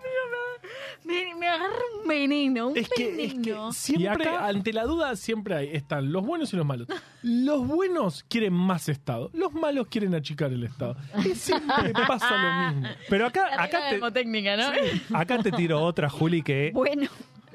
Me, 1.05 1.35
me 1.35 1.49
agarra 1.49 1.75
un 2.01 2.09
veneno, 2.09 2.69
un 2.69 2.77
Es 2.79 2.89
que, 2.89 3.25
es 3.25 3.33
que 3.35 3.39
veneno. 3.41 3.73
siempre, 3.73 4.05
Y 4.05 4.07
acá- 4.07 4.47
ante 4.47 4.73
la 4.73 4.85
duda, 4.85 5.17
siempre 5.17 5.55
hay, 5.57 5.69
están 5.73 6.13
los 6.13 6.25
buenos 6.25 6.53
y 6.53 6.57
los 6.57 6.65
malos. 6.67 6.89
Los 7.23 7.65
buenos 7.67 8.25
quieren 8.29 8.53
más 8.53 8.89
Estado, 8.89 9.31
los 9.33 9.53
malos 9.53 9.87
quieren 9.89 10.13
achicar 10.15 10.53
el 10.53 10.65
Estado. 10.65 10.97
Y 11.25 11.37
siempre 11.37 11.93
pasa 11.93 12.31
lo 12.37 12.75
mismo. 12.75 12.89
Pero 13.09 13.27
acá, 13.27 13.49
La 13.55 13.63
acá, 13.65 13.79
te, 13.91 14.11
técnica, 14.11 14.57
¿no? 14.57 15.17
acá 15.17 15.39
te 15.41 15.53
tiro 15.53 15.81
otra, 15.83 16.09
Juli, 16.11 16.43
que 16.43 16.73
Bueno, 16.75 17.09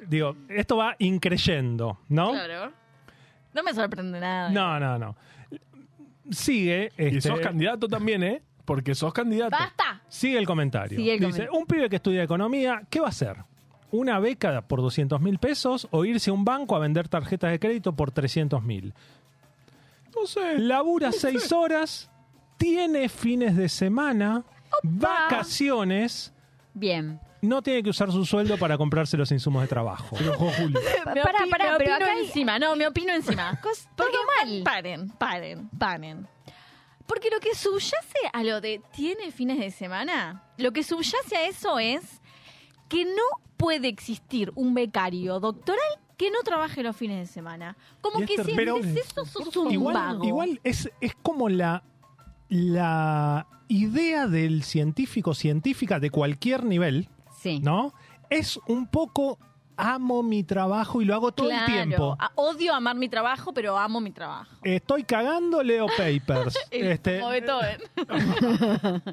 digo, 0.07 0.35
esto 0.49 0.77
va 0.77 0.95
increyendo, 0.99 1.99
¿no? 2.09 2.31
Claro. 2.31 2.71
No 3.53 3.63
me 3.63 3.73
sorprende 3.73 4.19
nada. 4.19 4.49
No, 4.49 4.79
no, 4.79 4.97
no. 4.97 5.15
Sigue. 6.31 6.91
Y 6.97 7.17
este, 7.17 7.21
sos 7.29 7.39
candidato 7.39 7.87
también, 7.87 8.23
¿eh? 8.23 8.41
Porque 8.65 8.93
sos 8.95 9.13
candidato. 9.13 9.51
¡Basta! 9.57 10.01
Sigue 10.09 10.37
el 10.37 10.45
comentario. 10.45 10.97
Sigue 10.97 11.13
el 11.13 11.19
Dice, 11.19 11.31
comentario. 11.31 11.59
un 11.59 11.65
pibe 11.65 11.89
que 11.89 11.95
estudia 11.95 12.23
economía, 12.23 12.83
¿qué 12.89 12.99
va 12.99 13.05
a 13.07 13.09
hacer? 13.09 13.37
¿Una 13.91 14.19
beca 14.19 14.61
por 14.67 14.81
200 14.81 15.21
mil 15.21 15.39
pesos 15.39 15.87
o 15.91 16.03
irse 16.03 16.29
a 16.29 16.33
un 16.33 16.43
banco 16.43 16.75
a 16.75 16.79
vender 16.79 17.07
tarjetas 17.07 17.51
de 17.51 17.59
crédito 17.59 17.95
por 17.95 18.11
300 18.11 18.61
mil? 18.61 18.93
No 20.13 20.25
sé. 20.27 20.59
Labura 20.59 21.11
seis 21.13 21.51
horas, 21.53 22.09
tiene 22.57 23.07
fines 23.07 23.55
de 23.55 23.69
semana, 23.69 24.43
vacaciones, 24.83 26.33
bien. 26.73 27.19
No 27.41 27.61
tiene 27.61 27.83
que 27.83 27.89
usar 27.89 28.11
su 28.11 28.25
sueldo 28.25 28.57
para 28.57 28.77
comprarse 28.77 29.15
los 29.17 29.31
insumos 29.31 29.61
de 29.61 29.67
trabajo. 29.67 30.15
Me 30.19 30.25
Pará, 30.31 30.35
opi- 30.35 31.21
pará, 31.21 31.45
me 31.45 31.51
pero 31.51 31.75
opino 31.75 31.95
acá 31.95 32.11
hay- 32.13 32.25
encima, 32.25 32.59
no, 32.59 32.75
me 32.75 32.87
opino 32.87 33.13
encima. 33.13 33.59
Cos- 33.61 33.87
Porque 33.95 34.13
todo 34.13 34.23
mal. 34.45 34.63
Paren, 34.63 35.09
paren, 35.11 35.69
paren. 35.77 36.27
Porque 37.05 37.29
lo 37.29 37.39
que 37.39 37.55
subyace 37.55 38.19
a 38.33 38.43
lo 38.43 38.59
de 38.59 38.81
tiene 38.91 39.31
fines 39.31 39.59
de 39.59 39.71
semana, 39.71 40.43
lo 40.57 40.71
que 40.73 40.83
subyace 40.83 41.37
a 41.37 41.47
eso 41.47 41.79
es 41.79 42.01
que 42.89 43.05
no 43.05 43.23
puede 43.55 43.87
existir 43.87 44.51
un 44.55 44.73
becario 44.73 45.39
doctoral 45.39 45.79
que 46.17 46.31
no 46.31 46.39
trabaje 46.43 46.83
los 46.83 46.95
fines 46.97 47.19
de 47.27 47.31
semana. 47.33 47.77
Como 48.01 48.19
Y 48.19 48.23
es 48.23 48.29
que 48.31 48.43
si 48.43 48.55
terrible. 48.55 48.89
haces 48.89 49.07
eso, 49.11 49.25
sos 49.25 49.55
un 49.55 49.71
Igual, 49.71 49.93
vago. 49.93 50.25
igual 50.25 50.59
es, 50.63 50.89
es 50.99 51.13
como 51.21 51.47
la, 51.47 51.83
la 52.49 53.47
idea 53.67 54.27
del 54.27 54.63
científico 54.63 55.33
científica 55.33 55.99
de 55.99 56.09
cualquier 56.09 56.63
nivel, 56.65 57.09
Sí. 57.47 57.59
¿no? 57.59 57.93
Es 58.29 58.59
un 58.67 58.87
poco 58.87 59.39
amo 59.79 60.23
mi 60.23 60.43
trabajo 60.43 61.03
y 61.03 61.05
lo 61.05 61.13
hago 61.13 61.31
todo 61.31 61.49
Claro. 61.49 61.65
el 61.67 61.71
tiempo. 61.71 62.17
Ah, 62.19 62.31
Odio 62.33 62.73
amar 62.73 62.95
mi 62.95 63.09
trabajo, 63.09 63.53
pero 63.53 63.77
amo 63.77 64.01
mi 64.01 64.09
trabajo. 64.09 64.49
Estoy 64.63 65.03
cagando, 65.03 65.61
leo 65.61 65.85
papers. 65.97 66.57
este, 66.71 67.19
Como 67.19 67.29
Beethoven. 67.31 67.77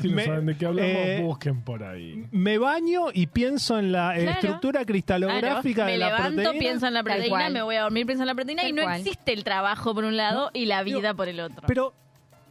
Si 0.00 0.08
no 0.08 0.14
Me- 0.16 0.24
saben 0.24 0.46
de 0.46 0.56
qué 0.56 0.66
hablamos, 0.66 0.90
eh, 0.94 1.20
busquen 1.24 1.62
por 1.62 1.82
ahí. 1.82 2.26
me 2.30 2.58
baño 2.58 3.06
y 3.12 3.26
pienso 3.26 3.78
en 3.78 3.92
la 3.92 4.16
eh, 4.16 4.22
Claro. 4.22 4.38
estructura 4.40 4.84
cristalográfica 4.84 5.74
Claro, 5.86 5.90
de 5.90 5.92
me 5.92 5.98
la 5.98 6.06
levanto, 6.06 6.42
proteína. 6.42 6.58
pienso 6.60 6.86
en 6.86 6.94
la 6.94 7.02
proteína, 7.02 7.50
me 7.50 7.62
voy 7.62 7.74
a 7.76 7.82
dormir, 7.82 8.06
pienso 8.06 8.22
en 8.22 8.26
la 8.28 8.34
proteína 8.34 8.68
y 8.68 8.72
no 8.72 8.82
cual. 8.82 9.00
existe 9.00 9.32
el 9.32 9.44
trabajo 9.44 9.94
por 9.94 10.04
un 10.04 10.16
lado 10.16 10.50
y 10.52 10.66
la 10.66 10.82
vida 10.82 11.00
Digo, 11.00 11.16
por 11.16 11.28
el 11.28 11.40
otro. 11.40 11.64
Pero 11.66 11.94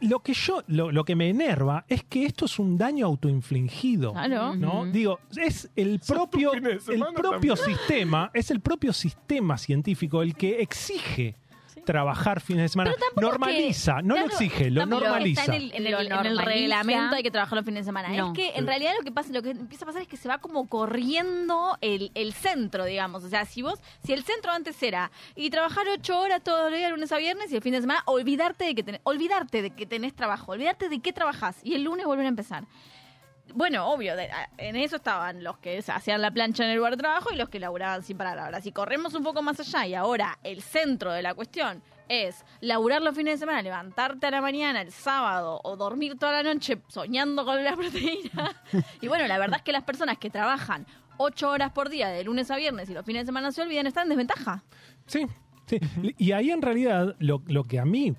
lo 0.02 0.20
que 0.20 0.34
yo, 0.34 0.62
lo, 0.66 0.90
lo 0.90 1.04
que 1.04 1.16
me 1.16 1.28
enerva 1.28 1.84
es 1.88 2.04
que 2.04 2.26
esto 2.26 2.44
es 2.44 2.58
un 2.58 2.76
daño 2.76 3.06
autoinfligido. 3.06 4.12
Claro. 4.12 4.54
¿no? 4.56 4.86
Digo, 4.86 5.20
es 5.36 5.70
el 5.76 6.00
propio, 6.00 6.52
el 6.52 6.78
propio 7.14 7.54
también. 7.54 7.56
sistema, 7.56 8.30
es 8.34 8.50
el 8.50 8.60
propio 8.60 8.92
sistema 8.92 9.56
científico 9.58 10.22
el 10.22 10.34
que 10.34 10.60
exige 10.60 11.36
trabajar 11.84 12.40
fines 12.40 12.64
de 12.64 12.68
semana. 12.68 12.92
Normaliza, 13.16 13.96
que- 13.96 14.02
no 14.02 14.16
lo 14.16 14.26
exige, 14.26 14.70
lo 14.70 14.86
normaliza. 14.86 15.40
Está 15.42 15.54
en 15.56 15.62
el, 15.62 15.72
en 15.74 15.86
el- 15.86 15.94
en 16.12 16.38
reglamento 16.38 17.14
hay 17.16 17.22
que 17.22 17.30
trabajar 17.30 17.56
los 17.56 17.64
fines 17.64 17.84
de 17.84 17.88
semana. 17.88 18.08
No. 18.10 18.28
Es 18.28 18.32
que 18.34 18.52
en 18.58 18.66
realidad 18.66 18.92
lo 18.98 19.04
que 19.04 19.12
pasa, 19.12 19.32
lo 19.32 19.42
que 19.42 19.50
empieza 19.50 19.84
a 19.84 19.86
pasar 19.86 20.02
es 20.02 20.08
que 20.08 20.16
se 20.16 20.28
va 20.28 20.38
como 20.38 20.68
corriendo 20.68 21.76
el, 21.80 22.10
el 22.14 22.32
centro, 22.32 22.84
digamos. 22.84 23.24
O 23.24 23.28
sea, 23.28 23.44
si 23.44 23.62
vos, 23.62 23.78
si 24.04 24.12
el 24.12 24.22
centro 24.24 24.52
antes 24.52 24.80
era 24.82 25.10
y 25.34 25.50
trabajar 25.50 25.86
ocho 25.88 26.18
horas 26.20 26.42
todos 26.42 26.70
los 26.70 26.78
días, 26.78 26.90
lunes 26.90 27.10
a 27.12 27.18
viernes, 27.18 27.52
y 27.52 27.56
el 27.56 27.62
fin 27.62 27.72
de 27.72 27.80
semana, 27.80 28.02
olvidarte 28.06 28.64
de 28.64 28.74
que 28.74 28.82
tenés, 28.82 29.00
olvidarte 29.04 29.62
de 29.62 29.70
que 29.70 29.86
tenés 29.86 30.14
trabajo, 30.14 30.52
olvidarte 30.52 30.88
de 30.88 31.00
qué 31.00 31.12
trabajás, 31.12 31.56
y 31.62 31.74
el 31.74 31.82
lunes 31.84 32.06
volver 32.06 32.26
a 32.26 32.28
empezar. 32.28 32.64
Bueno, 33.54 33.86
obvio, 33.90 34.16
de- 34.16 34.30
en 34.58 34.76
eso 34.76 34.96
estaban 34.96 35.44
los 35.44 35.58
que 35.58 35.82
hacían 35.86 36.22
la 36.22 36.30
plancha 36.30 36.64
en 36.64 36.70
el 36.70 36.76
lugar 36.76 36.92
de 36.96 37.02
trabajo 37.02 37.30
y 37.32 37.36
los 37.36 37.48
que 37.48 37.58
laburaban 37.60 38.02
sin 38.02 38.16
parar. 38.16 38.38
Ahora, 38.38 38.60
si 38.60 38.72
corremos 38.72 39.14
un 39.14 39.22
poco 39.24 39.42
más 39.42 39.60
allá 39.60 39.86
y 39.86 39.94
ahora 39.94 40.38
el 40.42 40.62
centro 40.62 41.12
de 41.12 41.22
la 41.22 41.34
cuestión 41.34 41.82
es 42.08 42.44
laburar 42.60 43.02
los 43.02 43.14
fines 43.14 43.34
de 43.34 43.38
semana, 43.38 43.60
levantarte 43.62 44.26
a 44.26 44.30
la 44.30 44.40
mañana, 44.40 44.80
el 44.80 44.90
sábado, 44.92 45.60
o 45.64 45.76
dormir 45.76 46.18
toda 46.18 46.42
la 46.42 46.54
noche 46.54 46.78
soñando 46.88 47.44
con 47.44 47.62
la 47.62 47.76
proteína. 47.76 48.62
y 49.00 49.08
bueno, 49.08 49.26
la 49.26 49.38
verdad 49.38 49.58
es 49.58 49.62
que 49.62 49.72
las 49.72 49.82
personas 49.84 50.18
que 50.18 50.30
trabajan 50.30 50.86
ocho 51.18 51.50
horas 51.50 51.72
por 51.72 51.88
día 51.90 52.08
de 52.08 52.24
lunes 52.24 52.50
a 52.50 52.56
viernes 52.56 52.88
y 52.90 52.94
los 52.94 53.04
fines 53.04 53.22
de 53.22 53.26
semana 53.26 53.52
se 53.52 53.60
olvidan 53.62 53.86
están 53.86 54.04
en 54.04 54.08
desventaja. 54.10 54.62
Sí, 55.06 55.26
sí. 55.66 55.78
Y 56.18 56.32
ahí 56.32 56.50
en 56.50 56.62
realidad 56.62 57.16
lo, 57.18 57.42
lo 57.46 57.64
que 57.64 57.78
a 57.78 57.84
mí 57.84 58.14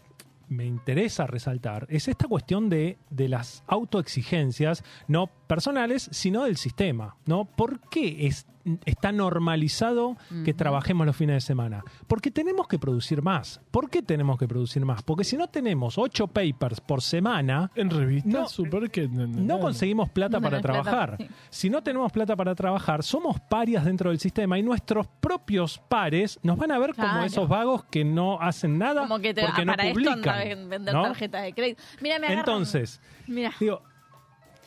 me 0.53 0.65
interesa 0.65 1.27
resaltar 1.27 1.85
es 1.89 2.07
esta 2.07 2.27
cuestión 2.27 2.69
de, 2.69 2.97
de 3.09 3.27
las 3.27 3.63
autoexigencias, 3.67 4.83
no 5.07 5.27
personales, 5.47 6.09
sino 6.11 6.43
del 6.43 6.57
sistema. 6.57 7.17
¿no? 7.25 7.45
¿Por 7.45 7.79
qué 7.89 8.27
es, 8.27 8.45
está 8.85 9.11
normalizado 9.11 10.15
que 10.45 10.53
trabajemos 10.53 11.05
los 11.05 11.15
fines 11.15 11.35
de 11.35 11.41
semana? 11.41 11.83
Porque 12.07 12.31
tenemos 12.31 12.67
que 12.67 12.79
producir 12.79 13.21
más. 13.21 13.59
¿Por 13.71 13.89
qué 13.89 14.01
tenemos 14.01 14.37
que 14.37 14.47
producir 14.47 14.85
más? 14.85 15.03
Porque 15.03 15.23
si 15.23 15.35
no 15.37 15.47
tenemos 15.47 15.97
ocho 15.97 16.27
papers 16.27 16.79
por 16.81 17.01
semana, 17.01 17.69
En 17.75 17.89
revistas 17.89 18.31
No, 18.33 18.47
super 18.47 18.89
que... 18.89 19.07
no 19.07 19.59
conseguimos 19.59 20.09
plata 20.09 20.37
No 20.37 20.43
para 20.43 20.61
plata, 20.61 20.81
trabajar. 20.83 21.15
sí. 21.17 21.27
Si 21.49 21.69
no 21.69 21.81
tenemos 21.83 22.11
plata 22.11 22.35
para 22.35 22.55
trabajar, 22.55 23.03
somos 23.03 23.39
parias 23.39 23.85
dentro 23.85 24.09
del 24.09 24.19
sistema 24.19 24.57
y 24.57 24.63
nuestros 24.63 25.07
propios 25.19 25.79
pares 25.89 26.39
nos 26.43 26.57
van 26.57 26.71
a 26.71 26.79
ver 26.79 26.93
como 26.95 27.23
esos 27.23 27.47
vagos 27.49 27.83
que 27.85 28.03
no 28.05 28.39
hacen 28.39 28.77
nada 28.77 29.01
Como 29.01 29.19
que 29.19 29.33
te, 29.33 29.45
porque 29.45 29.65
no 29.65 29.73
para 29.73 29.87
esto 29.87 29.93
publican. 29.99 30.17
anda 30.17 30.39
a 30.41 30.65
vender 30.69 30.93
¿no? 30.93 31.01
tarjetas 31.03 31.43
de 31.43 31.53
crédito. 31.53 31.83
Mira, 32.01 32.19
me 32.19 32.33
Entonces, 32.33 33.01
Mira. 33.27 33.51
digo, 33.59 33.81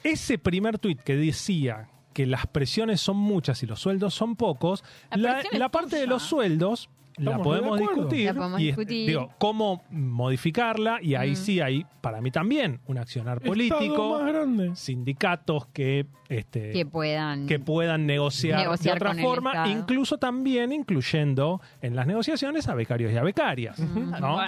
ese 0.02 0.38
primer 0.38 0.78
tuit 0.78 1.00
que 1.00 1.16
decía 1.16 1.88
que 2.16 2.24
las 2.24 2.46
presiones 2.46 3.02
son 3.02 3.18
muchas 3.18 3.62
y 3.62 3.66
los 3.66 3.78
sueldos 3.78 4.14
son 4.14 4.36
pocos, 4.36 4.82
La 5.12 5.68
parte 5.68 5.96
de 5.96 6.06
los 6.06 6.22
sueldos 6.22 6.88
la 7.18 7.38
podemos 7.38 7.78
discutir, 7.78 8.26
La 8.26 8.34
podemos 8.34 8.60
y 8.60 8.66
discutir. 8.66 9.06
digo 9.08 9.30
cómo 9.38 9.82
modificarla 9.90 10.98
y 11.02 11.14
ahí 11.14 11.32
Mm. 11.32 11.36
sí 11.36 11.60
hay 11.60 11.86
para 12.00 12.20
mí 12.20 12.30
también 12.30 12.80
un 12.86 12.98
accionar 12.98 13.40
político 13.40 14.18
más 14.20 14.32
grande. 14.32 14.76
sindicatos 14.76 15.66
que 15.68 16.06
este 16.28 16.72
que 16.72 16.84
puedan 16.86 17.46
que 17.46 17.58
puedan 17.58 18.06
negociar, 18.06 18.58
Negociar 18.60 18.98
de 18.98 19.08
otra 19.10 19.22
forma, 19.22 19.68
incluso 19.68 20.18
también 20.18 20.72
incluyendo 20.72 21.60
en 21.80 21.96
las 21.96 22.06
negociaciones 22.06 22.68
a 22.68 22.74
becarios 22.74 23.12
y 23.12 23.16
a 23.16 23.22
becarias. 23.22 23.80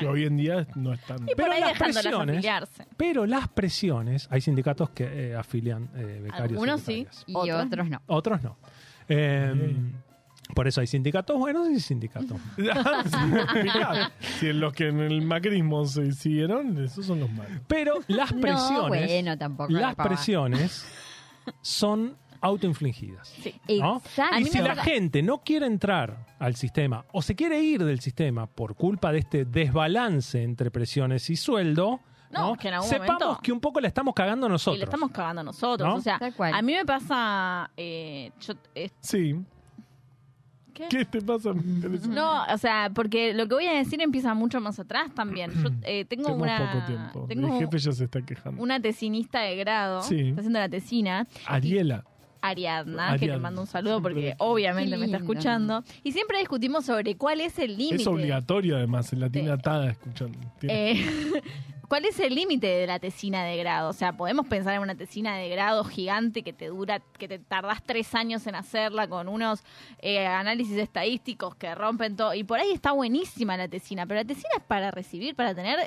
Que 0.01 0.07
hoy 0.07 0.25
en 0.25 0.37
día 0.37 0.67
no 0.75 0.93
es 0.93 1.01
tan... 1.03 1.23
Y 1.23 1.27
por 1.27 1.37
Pero 1.37 1.53
ahí 1.53 1.61
las 1.61 1.73
presiones- 1.79 2.37
afiliarse. 2.39 2.87
Pero 2.97 3.27
las 3.27 3.49
presiones, 3.49 4.29
hay 4.31 4.41
sindicatos 4.41 4.91
que 4.91 5.31
eh, 5.31 5.35
afilian 5.37 5.89
eh, 5.97 6.21
becarios. 6.23 6.51
y 6.51 6.55
Algunos 6.55 6.81
sí. 6.83 6.93
becarias. 7.05 7.25
y 7.27 7.33
Otros 7.35 7.67
otros 7.67 7.89
no. 7.91 8.03
Otros 8.07 8.43
no. 8.43 8.57
Eh, 9.09 9.77
Por 10.55 10.67
eso 10.67 10.81
hay 10.81 10.87
sindicatos 10.87 11.37
buenos 11.39 11.69
y 11.71 11.79
sindicatos. 11.81 12.39
Si 14.39 14.49
en 14.49 14.61
los 14.61 14.73
que 14.73 14.89
en 14.89 15.01
el 15.01 15.23
macrismo 15.23 15.85
se 15.85 16.07
hicieron, 16.07 16.83
esos 16.83 17.07
son 17.07 17.21
los 17.21 17.31
malos. 17.31 17.61
Pero 17.67 17.95
las 18.09 18.33
presiones, 18.33 18.71
No, 18.73 18.89
bueno, 18.89 19.39
tampoco. 19.39 19.73
la 19.73 19.81
las 19.81 19.95
presiones 19.95 20.87
son 21.63 22.17
autoinfligidas. 22.41 23.29
Sí. 23.43 23.55
Y 23.67 23.81
si 24.45 24.59
la 24.59 24.77
gente 24.77 25.23
no 25.23 25.39
quiere 25.43 25.67
entrar 25.67 26.27
al 26.39 26.55
sistema 26.55 27.05
o 27.13 27.21
se 27.23 27.35
quiere 27.35 27.61
ir 27.61 27.85
del 27.85 28.01
sistema 28.01 28.47
por 28.47 28.75
culpa 28.77 29.13
de 29.13 29.19
este 29.19 29.45
desbalance 29.45 30.43
entre 30.43 30.71
presiones 30.71 31.29
y 31.31 31.37
sueldo, 31.37 32.01
No, 32.31 32.51
¿no? 32.51 32.57
que 32.57 32.69
en 32.69 32.75
algún 32.75 32.89
sepamos 32.89 33.21
momento- 33.21 33.41
que 33.43 33.53
un 33.53 33.61
poco 33.61 33.81
la 33.81 33.89
estamos 33.89 34.15
cagando 34.15 34.49
nosotros. 34.49 34.77
Y 34.77 34.79
le 34.79 34.85
estamos 34.85 35.11
cagando 35.11 35.41
a 35.41 35.45
nosotros. 35.45 35.89
¿No? 35.89 35.97
O 35.97 36.01
sea, 36.01 36.21
a 36.21 36.63
mí 36.63 36.75
me 36.75 36.85
pasa. 36.85 37.71
eh, 37.77 38.31
yo, 38.41 38.55
eh, 38.75 38.91
Sí. 39.01 39.35
¿Qué? 40.79 40.89
¿Qué 40.89 41.05
te 41.05 41.21
pasa? 41.21 41.53
No, 42.09 42.45
o 42.45 42.59
sea, 42.59 42.91
porque 42.95 43.35
lo 43.35 43.49
que 43.49 43.55
voy 43.55 43.67
a 43.67 43.73
decir 43.75 44.01
empieza 44.01 44.35
mucho 44.35 44.61
más 44.61 44.79
atrás 44.79 45.13
también. 45.15 45.51
Yo 45.63 45.71
eh, 45.83 46.05
tengo 46.05 46.25
Tenemos 46.29 46.43
una. 46.43 46.73
poco 46.73 46.87
tiempo. 46.87 47.27
Tengo 47.29 47.47
El 47.55 47.65
jefe 47.65 47.79
ya 47.79 47.93
se 47.93 48.05
está 48.05 48.23
quejando. 48.23 48.63
una 48.63 48.81
tesinista 48.81 49.41
de 49.41 49.57
grado. 49.57 50.03
Sí. 50.03 50.29
Está 50.29 50.41
haciendo 50.41 50.59
la 50.59 50.69
tesina. 50.69 51.27
Ariela. 51.47 52.05
Ariadna, 52.41 53.17
que 53.19 53.27
le 53.27 53.39
mando 53.39 53.61
un 53.63 53.67
saludo 53.67 54.01
porque 54.03 54.35
obviamente 54.39 54.97
me 54.97 55.07
está 55.07 55.19
escuchando. 55.19 55.85
Y 56.03 56.13
siempre 56.13 56.39
discutimos 56.39 56.85
sobre 56.85 57.17
cuál 57.17 57.41
es 57.41 57.59
el 57.59 57.77
límite. 57.77 57.97
Es 58.03 58.07
obligatorio 58.07 58.77
además, 58.77 59.13
en 59.13 59.21
la 59.21 59.31
tiene 59.31 59.51
atada 59.51 59.91
escuchando. 59.91 60.39
Tiene- 60.59 60.93
Eh, 60.93 61.05
¿Cuál 61.89 62.05
es 62.05 62.21
el 62.21 62.35
límite 62.35 62.67
de 62.67 62.87
la 62.87 62.99
tesina 62.99 63.45
de 63.45 63.57
grado? 63.57 63.89
O 63.89 63.93
sea, 63.95 64.13
podemos 64.13 64.47
pensar 64.47 64.75
en 64.75 64.83
una 64.83 64.95
tesina 64.95 65.37
de 65.39 65.49
grado 65.49 65.85
gigante 65.85 66.43
que 66.43 66.53
te 66.53 66.67
dura, 66.67 67.01
que 67.17 67.29
te 67.29 67.39
tardás 67.39 67.83
tres 67.83 68.15
años 68.15 68.47
en 68.47 68.57
hacerla 68.57 69.09
con 69.09 69.27
unos 69.27 69.63
eh, 70.03 70.27
análisis 70.27 70.77
estadísticos 70.77 71.55
que 71.55 71.75
rompen 71.75 72.15
todo. 72.15 72.35
Y 72.35 72.45
por 72.45 72.59
ahí 72.61 72.73
está 72.73 72.93
buenísima 72.93 73.57
la 73.57 73.69
tesina, 73.69 74.05
pero 74.05 74.21
la 74.21 74.27
tesina 74.27 74.51
es 74.59 74.63
para 74.65 74.91
recibir, 74.91 75.35
para 75.35 75.55
tener 75.55 75.79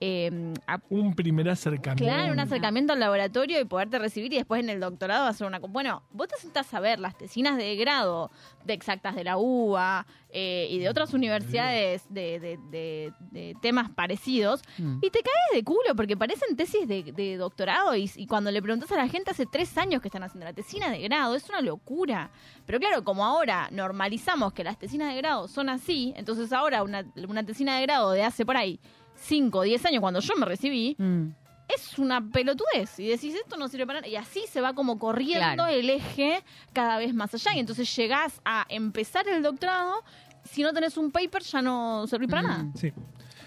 eh, 0.00 0.54
a- 0.66 0.80
un 0.90 1.14
primer 1.14 1.48
acercamiento. 1.48 2.04
Claro, 2.04 2.32
un 2.32 2.40
acercamiento 2.40 2.92
al 2.92 3.00
laboratorio 3.00 3.60
y 3.60 3.64
poderte 3.64 3.98
recibir 3.98 4.32
y 4.32 4.36
después 4.36 4.62
en 4.62 4.70
el 4.70 4.80
doctorado 4.80 5.26
hacer 5.26 5.46
una... 5.46 5.58
Bueno, 5.58 6.02
vos 6.12 6.28
te 6.28 6.36
sentás 6.36 6.72
a 6.74 6.80
ver 6.80 7.00
las 7.00 7.16
tesinas 7.18 7.56
de 7.56 7.74
grado 7.76 8.30
de 8.64 8.74
exactas 8.74 9.14
de 9.16 9.24
la 9.24 9.36
UBA 9.38 10.06
eh, 10.30 10.68
y 10.70 10.78
de 10.78 10.88
otras 10.88 11.14
universidades 11.14 12.04
de, 12.10 12.38
de- 12.38 12.58
de- 12.70 13.12
de 13.32 13.56
temas 13.62 13.90
parecidos 13.90 14.62
Mm. 14.78 14.98
y 15.02 15.10
te 15.10 15.20
caes 15.22 15.34
de 15.54 15.64
culo 15.64 15.94
porque 15.96 16.16
parecen 16.16 16.54
tesis 16.56 16.86
de, 16.86 17.02
de 17.12 17.36
doctorado 17.36 17.96
y, 17.96 18.10
y 18.16 18.26
cuando 18.26 18.50
le 18.50 18.60
preguntas 18.62 18.90
a 18.92 18.96
la 18.96 19.08
gente 19.08 19.30
hace 19.30 19.46
tres 19.46 19.76
años 19.78 20.00
que 20.02 20.08
están 20.08 20.22
haciendo 20.22 20.44
la 20.44 20.52
tesina 20.52 20.90
de 20.90 21.00
grado, 21.00 21.34
es 21.34 21.48
una 21.48 21.60
locura. 21.60 22.30
Pero 22.66 22.78
claro, 22.78 23.02
como 23.04 23.24
ahora 23.24 23.68
normalizamos 23.72 24.52
que 24.52 24.64
las 24.64 24.78
tesinas 24.78 25.12
de 25.14 25.16
grado 25.20 25.48
son 25.48 25.68
así, 25.68 26.12
entonces 26.16 26.52
ahora 26.52 26.82
una, 26.82 27.04
una 27.28 27.44
tesina 27.44 27.76
de 27.76 27.82
grado 27.82 28.10
de 28.12 28.22
hace 28.22 28.44
por 28.44 28.56
ahí 28.56 28.78
5 29.18 29.58
o 29.58 29.62
10 29.62 29.84
años 29.86 30.00
cuando 30.00 30.20
yo 30.20 30.34
me 30.36 30.46
recibí, 30.46 30.94
Mm. 30.98 31.28
es 31.74 31.98
una 31.98 32.20
pelotudez. 32.20 32.98
Y 32.98 33.08
decís, 33.08 33.34
esto 33.34 33.56
no 33.56 33.68
sirve 33.68 33.86
para 33.86 34.00
nada. 34.00 34.08
Y 34.10 34.16
así 34.16 34.40
se 34.48 34.60
va 34.60 34.72
como 34.74 34.98
corriendo 34.98 35.54
Claro. 35.64 35.66
el 35.66 35.90
eje 35.90 36.42
cada 36.72 36.98
vez 36.98 37.12
más 37.14 37.34
allá. 37.34 37.54
Y 37.54 37.58
entonces 37.60 37.94
llegás 37.96 38.40
a 38.44 38.64
empezar 38.68 39.28
el 39.28 39.42
doctorado. 39.42 40.02
Si 40.44 40.62
no 40.62 40.72
tenés 40.72 40.96
un 40.96 41.10
paper, 41.10 41.42
ya 41.42 41.60
no 41.60 42.06
servís 42.06 42.28
para 42.30 42.42
Mm. 42.42 42.46
nada. 42.46 42.66
Sí. 42.74 42.92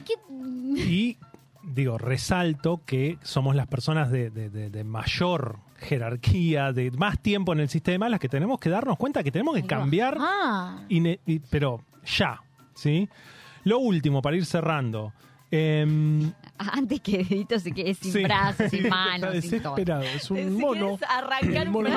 ¿Qué- 0.05 0.13
Y 0.89 1.17
digo, 1.63 1.97
resalto 1.97 2.81
que 2.85 3.17
somos 3.23 3.55
las 3.55 3.67
personas 3.67 4.11
de, 4.11 4.29
de- 4.29 4.49
de- 4.49 4.69
de 4.69 4.83
mayor 4.83 5.59
jerarquía, 5.79 6.73
de 6.73 6.91
más 6.91 7.19
tiempo 7.21 7.53
en 7.53 7.59
el 7.59 7.69
sistema, 7.69 8.07
las 8.09 8.19
que 8.19 8.29
tenemos 8.29 8.59
que 8.59 8.69
darnos 8.69 8.97
cuenta 8.97 9.23
que 9.23 9.31
tenemos 9.31 9.55
que 9.55 9.63
cambiar, 9.63 10.17
Ah. 10.19 10.79
y- 10.89 11.39
pero 11.49 11.83
ya, 12.05 12.39
¿sí? 12.75 13.07
Lo 13.63 13.79
último, 13.79 14.21
para 14.21 14.35
ir 14.37 14.45
cerrando. 14.45 15.13
Em, 15.51 16.31
Antes 16.57 17.01
que 17.01 17.17
Dedito 17.23 17.59
se 17.59 17.71
quede 17.71 17.93
sin 17.95 18.11
Sí. 18.13 18.23
brazos, 18.23 18.69
sin 18.69 18.79
Está 18.85 18.95
manos, 18.95 19.31
sin 19.43 19.61
todo. 19.61 19.75
desesperado. 19.75 20.03
Es 20.03 20.23
Si 20.23 20.33
un 20.33 20.59
mono. 20.59 20.97
quieres 20.97 21.09
arrancar 21.09 21.61
El 21.63 21.67
un 21.67 21.73
mono 21.73 21.89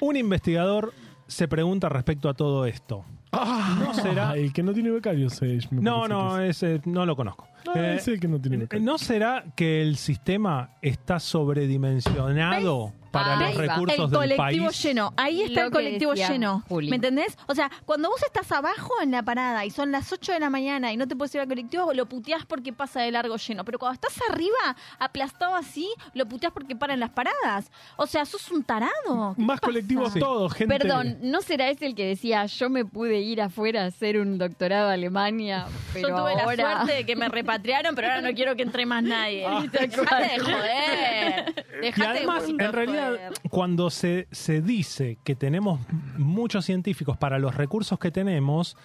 un 0.00 0.16
investigador 0.16 0.92
se 1.26 1.48
pregunta 1.48 1.88
respecto 1.88 2.28
a 2.28 2.34
todo 2.34 2.64
esto. 2.66 3.04
no 3.32 3.92
será- 3.94 4.36
el 4.36 4.52
que 4.52 4.62
no 4.62 4.72
tiene 4.72 4.90
becario, 4.90 5.28
Sage, 5.28 5.68
me 5.70 5.82
No, 5.82 6.06
no, 6.08 6.40
es. 6.40 6.62
ese 6.62 6.80
no 6.86 7.04
lo 7.04 7.16
conozco. 7.16 7.46
No, 7.66 7.74
Eh, 7.74 7.96
es 7.96 8.06
el 8.08 8.20
que 8.20 8.28
no 8.28 8.40
tiene 8.40 8.58
becario. 8.58 8.84
¿No 8.86 8.96
será 8.96 9.44
que 9.56 9.82
el 9.82 9.96
sistema 9.96 10.70
está 10.80 11.18
sobredimensionado 11.18 12.92
para 13.16 13.38
Ahí 13.38 13.54
los 13.54 13.58
va. 13.58 13.62
recursos 13.74 13.98
el 13.98 14.10
del 14.10 14.18
colectivo 14.18 14.66
país. 14.66 14.82
lleno. 14.82 15.14
Ahí 15.16 15.42
está 15.42 15.60
Lo 15.60 15.66
el 15.66 15.72
colectivo 15.72 16.10
decía 16.12 16.28
lleno. 16.30 16.62
Juli. 16.68 16.90
¿Me 16.90 16.96
entendés? 16.96 17.36
O 17.46 17.54
sea, 17.54 17.70
cuando 17.84 18.08
vos 18.10 18.22
estás 18.22 18.50
abajo 18.52 18.92
en 19.02 19.10
la 19.10 19.22
parada 19.22 19.64
y 19.64 19.70
son 19.70 19.92
las 19.92 20.12
8 20.12 20.32
de 20.32 20.40
la 20.40 20.50
mañana 20.50 20.92
y 20.92 20.96
no 20.96 21.06
te 21.08 21.16
puedes 21.16 21.34
ir 21.34 21.40
al 21.40 21.48
colectivo, 21.48 21.92
lo 21.92 22.06
puteás 22.06 22.44
porque 22.46 22.72
pasa 22.72 23.00
de 23.02 23.10
largo 23.10 23.36
lleno. 23.36 23.64
Pero 23.64 23.78
cuando 23.78 23.94
estás 23.94 24.18
arriba, 24.30 24.76
aplastado 24.98 25.54
así, 25.54 25.88
lo 26.14 26.26
puteás 26.26 26.52
porque 26.52 26.76
paran 26.76 27.00
las 27.00 27.10
paradas. 27.10 27.70
O 27.96 28.06
sea, 28.06 28.24
sos 28.24 28.50
un 28.50 28.62
tarado. 28.64 29.34
¿Qué 29.36 29.42
Más 29.42 29.60
pasa? 29.60 29.66
colectivos 29.66 30.14
todos, 30.14 30.52
gente. 30.54 30.78
Perdón, 30.78 31.18
¿no 31.22 31.40
será 31.42 31.68
ese 31.68 31.86
el 31.86 31.94
que 31.94 32.06
decía 32.06 32.46
yo 32.46 32.68
me 32.70 32.84
pude 32.84 33.18
ir 33.20 33.40
afuera 33.40 33.82
a 33.84 33.86
hacer 33.86 34.18
un 34.18 34.38
doctorado 34.38 34.88
a 34.90 34.92
Alemania, 34.92 35.66
pero 35.92 36.08
Yo 36.08 36.14
tuve 36.16 36.32
ahora... 36.42 36.56
la 36.56 36.74
suerte 36.76 36.92
de 36.94 37.06
que 37.06 37.16
me 37.16 37.28
repatriaron, 37.36 37.94
pero 37.94 38.08
ahora 38.08 38.20
no 38.22 38.34
quiero 38.34 38.56
que 38.56 38.62
entre 38.62 38.86
más 38.86 39.02
nadie. 39.02 39.46
Dejate 39.70 40.24
de 40.28 40.38
joder. 40.40 41.64
Y 41.78 41.86
Dejate 41.86 42.08
además, 42.18 42.44
de 42.46 42.50
en 42.52 42.72
realidad, 42.72 43.05
cuando 43.50 43.90
se, 43.90 44.28
se 44.30 44.60
dice 44.62 45.18
que 45.24 45.34
tenemos 45.34 45.80
muchos 46.18 46.64
científicos 46.64 47.16
para 47.16 47.38
los 47.38 47.54
recursos 47.54 47.98
que 47.98 48.10
tenemos, 48.10 48.76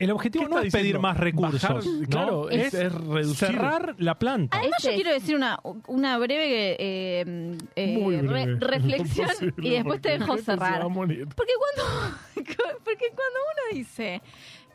el 0.00 0.10
objetivo 0.10 0.44
¿Qué 0.46 0.50
no 0.50 0.60
es 0.60 0.72
pedir 0.72 0.98
más 0.98 1.16
recursos. 1.16 1.62
Bajar, 1.62 1.84
¿no? 1.84 2.08
claro, 2.08 2.50
es- 2.50 2.74
es 2.74 2.92
reducir. 2.92 3.48
cerrar 3.48 3.94
la 3.98 4.18
planta. 4.18 4.58
Además, 4.58 4.82
yo 4.82 4.88
Ese 4.90 4.96
quiero 4.96 5.12
decir 5.12 5.36
una, 5.36 5.60
una 5.86 6.18
breve, 6.18 6.76
eh, 6.80 7.56
eh, 7.76 8.20
re- 8.24 8.56
reflexión 8.58 9.28
y 9.58 9.70
después 9.70 10.00
te 10.00 10.18
dejo 10.18 10.36
cerrar. 10.38 10.82
Porque 10.82 11.14
cuando, 11.34 12.16
porque 12.34 13.06
cuando 13.14 13.38
uno 13.52 13.62
dice 13.78 14.20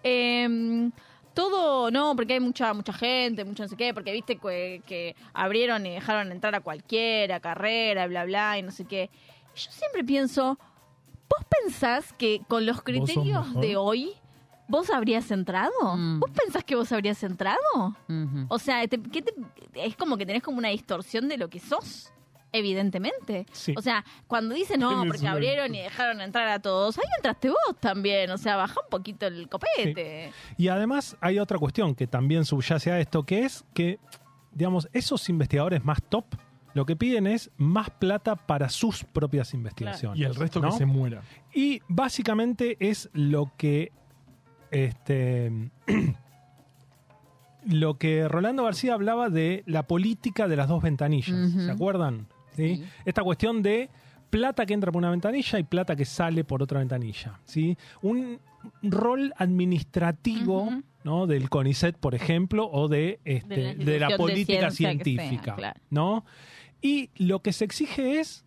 em, 0.03 0.91
todo, 1.39 1.89
no, 1.91 2.15
porque 2.15 2.33
hay 2.33 2.39
mucha 2.39 2.73
mucha 2.73 2.91
gente, 2.93 3.45
mucho 3.45 3.63
no 3.63 3.69
sé 3.69 3.77
qué, 3.77 3.93
porque 3.93 4.11
viste 4.11 4.37
que, 4.37 4.81
que 4.85 5.15
abrieron 5.33 5.85
y 5.85 5.91
dejaron 5.91 6.31
entrar 6.31 6.53
a 6.55 6.59
cualquiera, 6.61 7.39
carrera, 7.39 8.07
bla, 8.07 8.25
bla, 8.25 8.57
y 8.57 8.61
no 8.63 8.71
sé 8.71 8.85
qué. 8.85 9.09
Yo 9.55 9.71
siempre 9.71 10.03
pienso, 10.03 10.57
¿vos 11.29 11.45
pensás 11.63 12.13
que 12.13 12.41
con 12.47 12.65
los 12.65 12.81
criterios 12.81 13.53
de 13.61 13.77
hoy 13.77 14.13
vos 14.67 14.89
habrías 14.89 15.31
entrado? 15.31 15.71
Mm. 15.95 16.19
¿Vos 16.19 16.31
pensás 16.31 16.63
que 16.63 16.75
vos 16.75 16.91
habrías 16.91 17.23
entrado? 17.23 17.57
O 18.49 18.59
sea, 18.59 18.87
te- 18.87 19.01
¿qué 19.01 19.21
te- 19.21 19.33
es 19.75 19.95
como 19.95 20.17
que 20.17 20.25
tenés 20.25 20.43
como 20.43 20.57
una 20.57 20.69
distorsión 20.69 21.27
de 21.29 21.37
lo 21.37 21.49
que 21.49 21.59
sos. 21.59 22.11
Evidentemente. 22.51 23.45
Sí. 23.51 23.73
O 23.77 23.81
sea, 23.81 24.03
cuando 24.27 24.55
dicen 24.55 24.79
no, 24.79 25.03
porque 25.07 25.27
abrieron 25.27 25.73
y 25.75 25.81
dejaron 25.81 26.21
entrar 26.21 26.47
a 26.47 26.59
todos, 26.59 26.97
ahí 26.97 27.05
entraste 27.17 27.49
vos 27.49 27.75
también. 27.79 28.31
O 28.31 28.37
sea, 28.37 28.55
baja 28.55 28.79
un 28.83 28.89
poquito 28.89 29.27
el 29.27 29.47
copete. 29.47 30.31
Y 30.57 30.67
además 30.67 31.17
hay 31.21 31.39
otra 31.39 31.57
cuestión 31.57 31.95
que 31.95 32.07
también 32.07 32.45
subyace 32.45 32.91
a 32.91 32.99
esto, 32.99 33.23
que 33.23 33.45
es 33.45 33.65
que, 33.73 33.99
digamos, 34.51 34.89
esos 34.93 35.29
investigadores 35.29 35.83
más 35.83 36.01
top 36.01 36.25
lo 36.73 36.85
que 36.85 36.95
piden 36.95 37.27
es 37.27 37.51
más 37.57 37.89
plata 37.89 38.35
para 38.35 38.69
sus 38.69 39.03
propias 39.03 39.53
investigaciones. 39.53 40.19
Y 40.19 40.23
el 40.23 40.35
resto 40.35 40.59
¿no? 40.59 40.69
que 40.69 40.77
se 40.77 40.85
muera. 40.85 41.21
Y 41.53 41.81
básicamente 41.87 42.77
es 42.79 43.09
lo 43.13 43.51
que 43.57 43.91
este 44.71 45.71
lo 47.65 47.97
que 47.97 48.27
Rolando 48.27 48.63
García 48.63 48.93
hablaba 48.93 49.29
de 49.29 49.63
la 49.65 49.87
política 49.87 50.47
de 50.47 50.55
las 50.55 50.67
dos 50.67 50.81
ventanillas. 50.83 51.51
¿Se 51.51 51.71
acuerdan? 51.71 52.27
¿Sí? 52.59 52.75
Sí. 52.77 52.83
Esta 53.05 53.23
cuestión 53.23 53.61
de 53.61 53.89
plata 54.29 54.65
que 54.65 54.73
entra 54.73 54.91
por 54.91 54.99
una 54.99 55.09
ventanilla 55.09 55.59
y 55.59 55.63
plata 55.63 55.95
que 55.95 56.05
sale 56.05 56.43
por 56.43 56.61
otra 56.61 56.79
ventanilla. 56.79 57.39
¿sí? 57.45 57.77
Un 58.01 58.39
rol 58.83 59.33
administrativo. 59.37 60.69
¿no? 61.03 61.27
del 61.27 61.49
CONICET, 61.49 61.97
por 61.97 62.13
ejemplo, 62.13 62.69
o 62.69 62.89
de, 62.89 63.21
este, 63.23 63.55
De 63.55 63.73
la 63.73 63.85
de 63.85 63.99
la 63.99 64.09
institución 64.09 64.09
de 64.09 64.17
política 64.17 64.71
ciencia 64.71 64.97
que 64.97 65.03
sea, 65.03 65.23
científica. 65.23 65.55
claro. 65.55 65.79
¿no? 65.89 66.25
Y 66.81 67.09
lo 67.15 67.41
que 67.41 67.53
se 67.53 67.63
exige 67.65 68.19
es, 68.19 68.45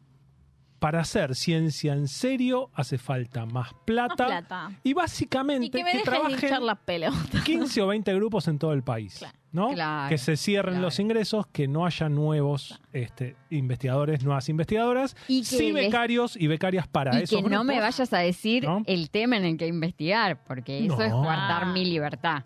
para 0.82 1.00
hacer 1.00 1.34
ciencia 1.36 1.92
en 1.92 2.08
serio, 2.08 2.68
hace 2.74 2.98
falta 2.98 3.46
más 3.46 3.70
plata. 3.84 4.28
Más 4.28 4.42
plata. 4.42 4.70
Y 4.82 4.92
básicamente 4.94 5.66
Y 5.66 5.70
que 5.70 5.78
me 5.78 5.92
que 5.92 5.98
dejen 5.98 6.04
trabajen 6.12 6.32
hinchar 6.42 6.60
la 6.62 6.74
pelota. 6.74 7.16
15 7.44 7.82
o 7.82 7.86
20 7.86 8.14
grupos 8.14 8.48
en 8.48 8.58
todo 8.58 8.72
el 8.72 8.82
país. 8.82 9.18
Claro. 9.18 9.38
¿no? 9.52 9.68
Claro, 9.74 10.08
que 10.08 10.18
se 10.18 10.36
cierren 10.36 10.74
claro. 10.74 10.86
los 10.86 10.98
ingresos, 10.98 11.46
que 11.46 11.68
no 11.68 11.86
haya 11.86 12.08
nuevos 12.08 12.80
este, 12.92 13.36
investigadores, 13.50 14.24
nuevas 14.24 14.48
investigadoras, 14.48 15.14
Y 15.28 15.40
que 15.40 15.44
sí 15.46 15.72
les- 15.72 15.84
becarios 15.84 16.36
y 16.36 16.46
becarias 16.48 16.88
para 16.88 17.18
Y 17.20 17.22
esos 17.24 17.42
que 17.42 17.48
no 17.50 17.62
me 17.62 17.78
vayas 17.78 18.12
a 18.12 18.18
decir 18.18 18.64
¿no? 18.64 18.82
el 18.86 19.10
tema 19.10 19.36
en 19.36 19.44
el 19.44 19.56
que 19.58 19.66
investigar, 19.68 20.42
porque 20.44 20.84
eso 20.86 20.96
No. 20.96 21.02
es 21.04 21.12
Ah. 21.14 21.70
mi 21.72 21.84
libertad. 21.84 22.44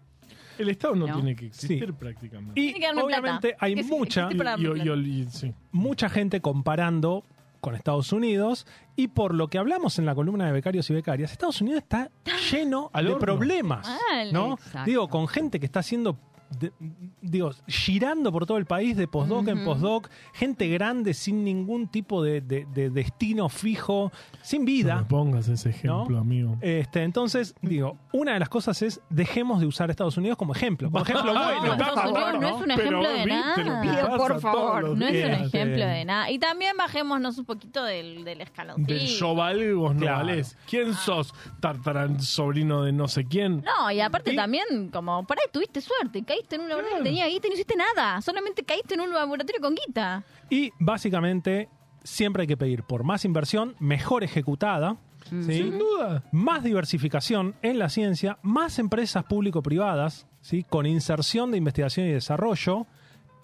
El 0.59 0.69
Estado 0.71 0.97
no, 0.97 1.07
¿No? 1.07 1.15
tiene 1.15 1.37
que 1.37 1.47
existir 1.47 1.87
Sí. 1.87 1.93
prácticamente. 1.93 2.61
Y 2.61 2.71
obviamente 2.99 3.49
plata. 3.51 3.57
hay 3.65 3.75
Que 3.77 3.83
mucha, 3.85 4.23
existe 4.25 4.37
para 4.39 4.57
Y- 4.57 4.61
y- 4.61 4.65
darme 4.67 4.83
plata. 4.85 5.01
y- 5.01 5.21
y- 5.23 5.27
sí. 5.31 5.55
mucha 5.71 6.09
gente 6.09 6.41
comparando 6.41 7.25
con 7.61 7.75
Estados 7.75 8.13
Unidos 8.13 8.67
y 8.95 9.09
por 9.09 9.35
lo 9.35 9.49
que 9.49 9.59
hablamos 9.59 9.99
en 9.99 10.07
la 10.07 10.15
columna 10.15 10.47
de 10.47 10.53
becarios 10.53 10.89
y 10.91 10.95
becarias, 10.95 11.33
Estados 11.33 11.61
Unidos 11.61 11.83
está 11.83 12.11
lleno 12.51 12.91
de 12.95 13.17
problemas. 13.17 13.89
¿no? 14.33 14.55
Exacto. 14.55 14.85
Digo, 14.85 15.09
con 15.09 15.29
gente 15.29 15.61
que 15.61 15.67
está 15.67 15.81
haciendo 15.81 16.19
de- 16.59 16.73
digo, 17.21 17.51
girando 17.67 18.31
por 18.33 18.47
todo 18.47 18.59
el 18.59 18.67
país 18.67 18.97
de 18.97 19.09
postdoc 19.09 19.49
en 19.49 19.65
postdoc, 19.65 20.09
gente 20.33 20.69
grande 20.69 21.15
sin 21.15 21.45
ningún 21.45 21.89
tipo 21.89 22.23
de, 22.23 22.41
de- 22.41 22.67
de 22.67 22.91
destino 22.91 23.49
fijo, 23.49 24.13
sin 24.43 24.63
No 24.63 24.67
vida. 24.67 24.97
me 24.97 25.05
pongas 25.05 25.49
ese 25.49 25.71
ejemplo, 25.71 26.09
¿No? 26.17 26.19
amigo. 26.19 26.57
Este, 26.61 27.03
entonces, 27.03 27.55
digo, 27.63 27.97
una 28.13 28.35
de 28.35 28.41
las 28.41 28.49
cosas 28.49 28.81
es 28.83 29.01
dejemos 29.11 29.61
de 29.61 29.67
usar 29.67 29.89
a 29.89 29.93
Estados 29.93 30.17
Unidos 30.17 30.37
como 30.37 30.55
ejemplo. 30.55 30.91
Por 30.91 31.03
ejemplo, 31.03 31.35
No, 31.35 31.45
bueno, 31.61 31.77
No, 31.77 32.41
no 32.41 32.49
es 32.49 32.63
un 32.63 32.71
ejemplo 32.71 33.09
de 33.09 33.19
que 33.25 33.27
nada. 33.27 34.17
Por 34.17 34.41
favor, 34.41 34.97
No 34.97 35.07
es 35.07 35.25
un 35.25 35.31
Este- 35.33 35.59
ejemplo 35.59 35.85
de 35.87 36.05
nada. 36.05 36.31
Y 36.31 36.39
también 36.39 36.77
bajémonos 36.77 37.39
un 37.39 37.45
poquito 37.45 37.83
del, 37.85 38.25
del 38.25 38.41
escaloncito. 38.41 38.93
Del 38.95 39.07
yo 39.07 39.35
valgo, 39.35 39.81
vos 39.81 39.95
no 39.95 40.01
Claro. 40.01 40.19
valés. 40.27 40.57
¿Quién 40.69 40.95
sos? 40.95 41.33
Tartarán, 41.61 42.21
sobrino 42.21 42.83
de 42.83 42.93
no 42.93 43.09
sé 43.09 43.25
quién. 43.25 43.63
No, 43.65 43.91
y 43.91 44.01
aparte 44.01 44.33
Y- 44.33 44.37
también, 44.37 44.91
como, 44.93 45.27
por 45.27 45.39
ahí 45.39 45.47
tuviste 45.53 45.81
suerte, 45.81 46.23
caíste 46.37 46.57
en 46.57 46.63
un 46.63 46.69
laboratorio 46.69 46.99
que 46.99 47.05
tenía 47.05 47.27
guita 47.27 47.47
y 47.47 47.51
no 47.51 47.55
hiciste 47.55 47.77
nada. 47.77 48.21
Solamente 48.21 48.63
caíste 48.63 48.95
en 48.95 49.01
un 49.01 49.13
laboratorio 49.13 49.61
con 49.61 49.75
guita. 49.75 50.23
Y 50.51 50.73
básicamente 50.79 51.69
siempre 52.05 52.43
hay 52.43 52.47
que 52.47 52.57
pedir 52.57 52.83
por 52.83 53.05
más 53.05 53.25
inversión, 53.25 53.75
mejor 53.79 54.25
ejecutada, 54.25 54.97
¿sí? 55.29 55.43
Sin 55.43 55.79
duda. 55.79 56.23
más 56.31 56.63
diversificación 56.63 57.55
en 57.63 57.79
la 57.79 57.89
ciencia, 57.89 58.39
más 58.43 58.79
empresas 58.79 59.25
público-privadas, 59.25 60.27
¿sí? 60.41 60.65
con 60.69 60.87
inserción 60.87 61.51
de 61.51 61.59
investigación 61.59 62.07
y 62.07 62.13
desarrollo, 62.13 62.87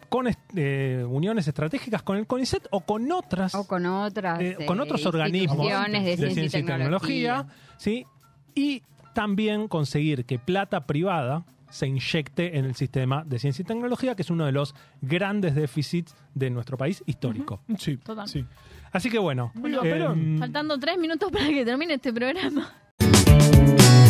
con 0.09 0.27
eh, 0.55 1.05
uniones 1.09 1.49
estratégicas 1.49 2.03
con 2.03 2.19
el 2.19 2.27
CONICET 2.27 2.69
o 2.71 2.83
con 2.83 3.11
otras, 3.11 3.55
O 3.55 3.67
con 3.67 3.87
otras 3.87 4.41
eh, 4.41 4.57
eh, 4.61 4.67
con 4.67 4.79
otros 4.79 5.05
organismos 5.07 5.57
instituciones 5.57 6.05
de, 6.05 6.17
ciencia, 6.31 6.61
y 6.61 6.65
tecnología. 6.65 7.47
¿sí? 7.79 8.07
y 8.55 8.83
también 9.15 9.69
conseguir 9.69 10.25
que 10.25 10.39
plata 10.39 10.87
privada 10.87 11.45
se 11.73 11.87
inyecte 11.87 12.59
en 12.59 12.67
el 12.67 12.75
sistema 12.75 13.25
de 13.25 13.39
ciencia 13.39 13.63
y 13.63 13.65
tecnología, 13.65 14.15
que 14.15 14.23
es 14.23 14.31
uno 14.31 14.45
de 14.45 14.53
los 14.53 14.75
grandes 15.01 15.55
déficits 15.55 16.15
de 16.35 16.51
nuestro 16.51 16.77
país 16.77 17.03
histórico. 17.07 17.63
Sí, 17.79 17.97
Total. 17.97 18.29
sí. 18.29 18.45
Así 18.93 19.09
que 19.11 19.19
bueno, 19.19 19.53
Viva 19.55 19.79
em, 19.79 19.83
Perón. 19.83 20.37
Faltando 20.39 20.79
tres 20.79 20.99
minutos 20.99 21.33
para 21.33 21.49
que 21.49 21.65
termine 21.65 21.95
este 21.95 22.13
programa. 22.13 22.71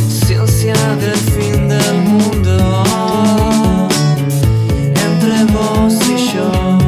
Ciencia 0.08 0.74
del 0.96 1.14
fin 1.14 1.68
del 1.68 1.94
mundo 2.02 3.88
entre 5.06 5.44
vos 5.52 6.08
y 6.10 6.34
yo. 6.34 6.82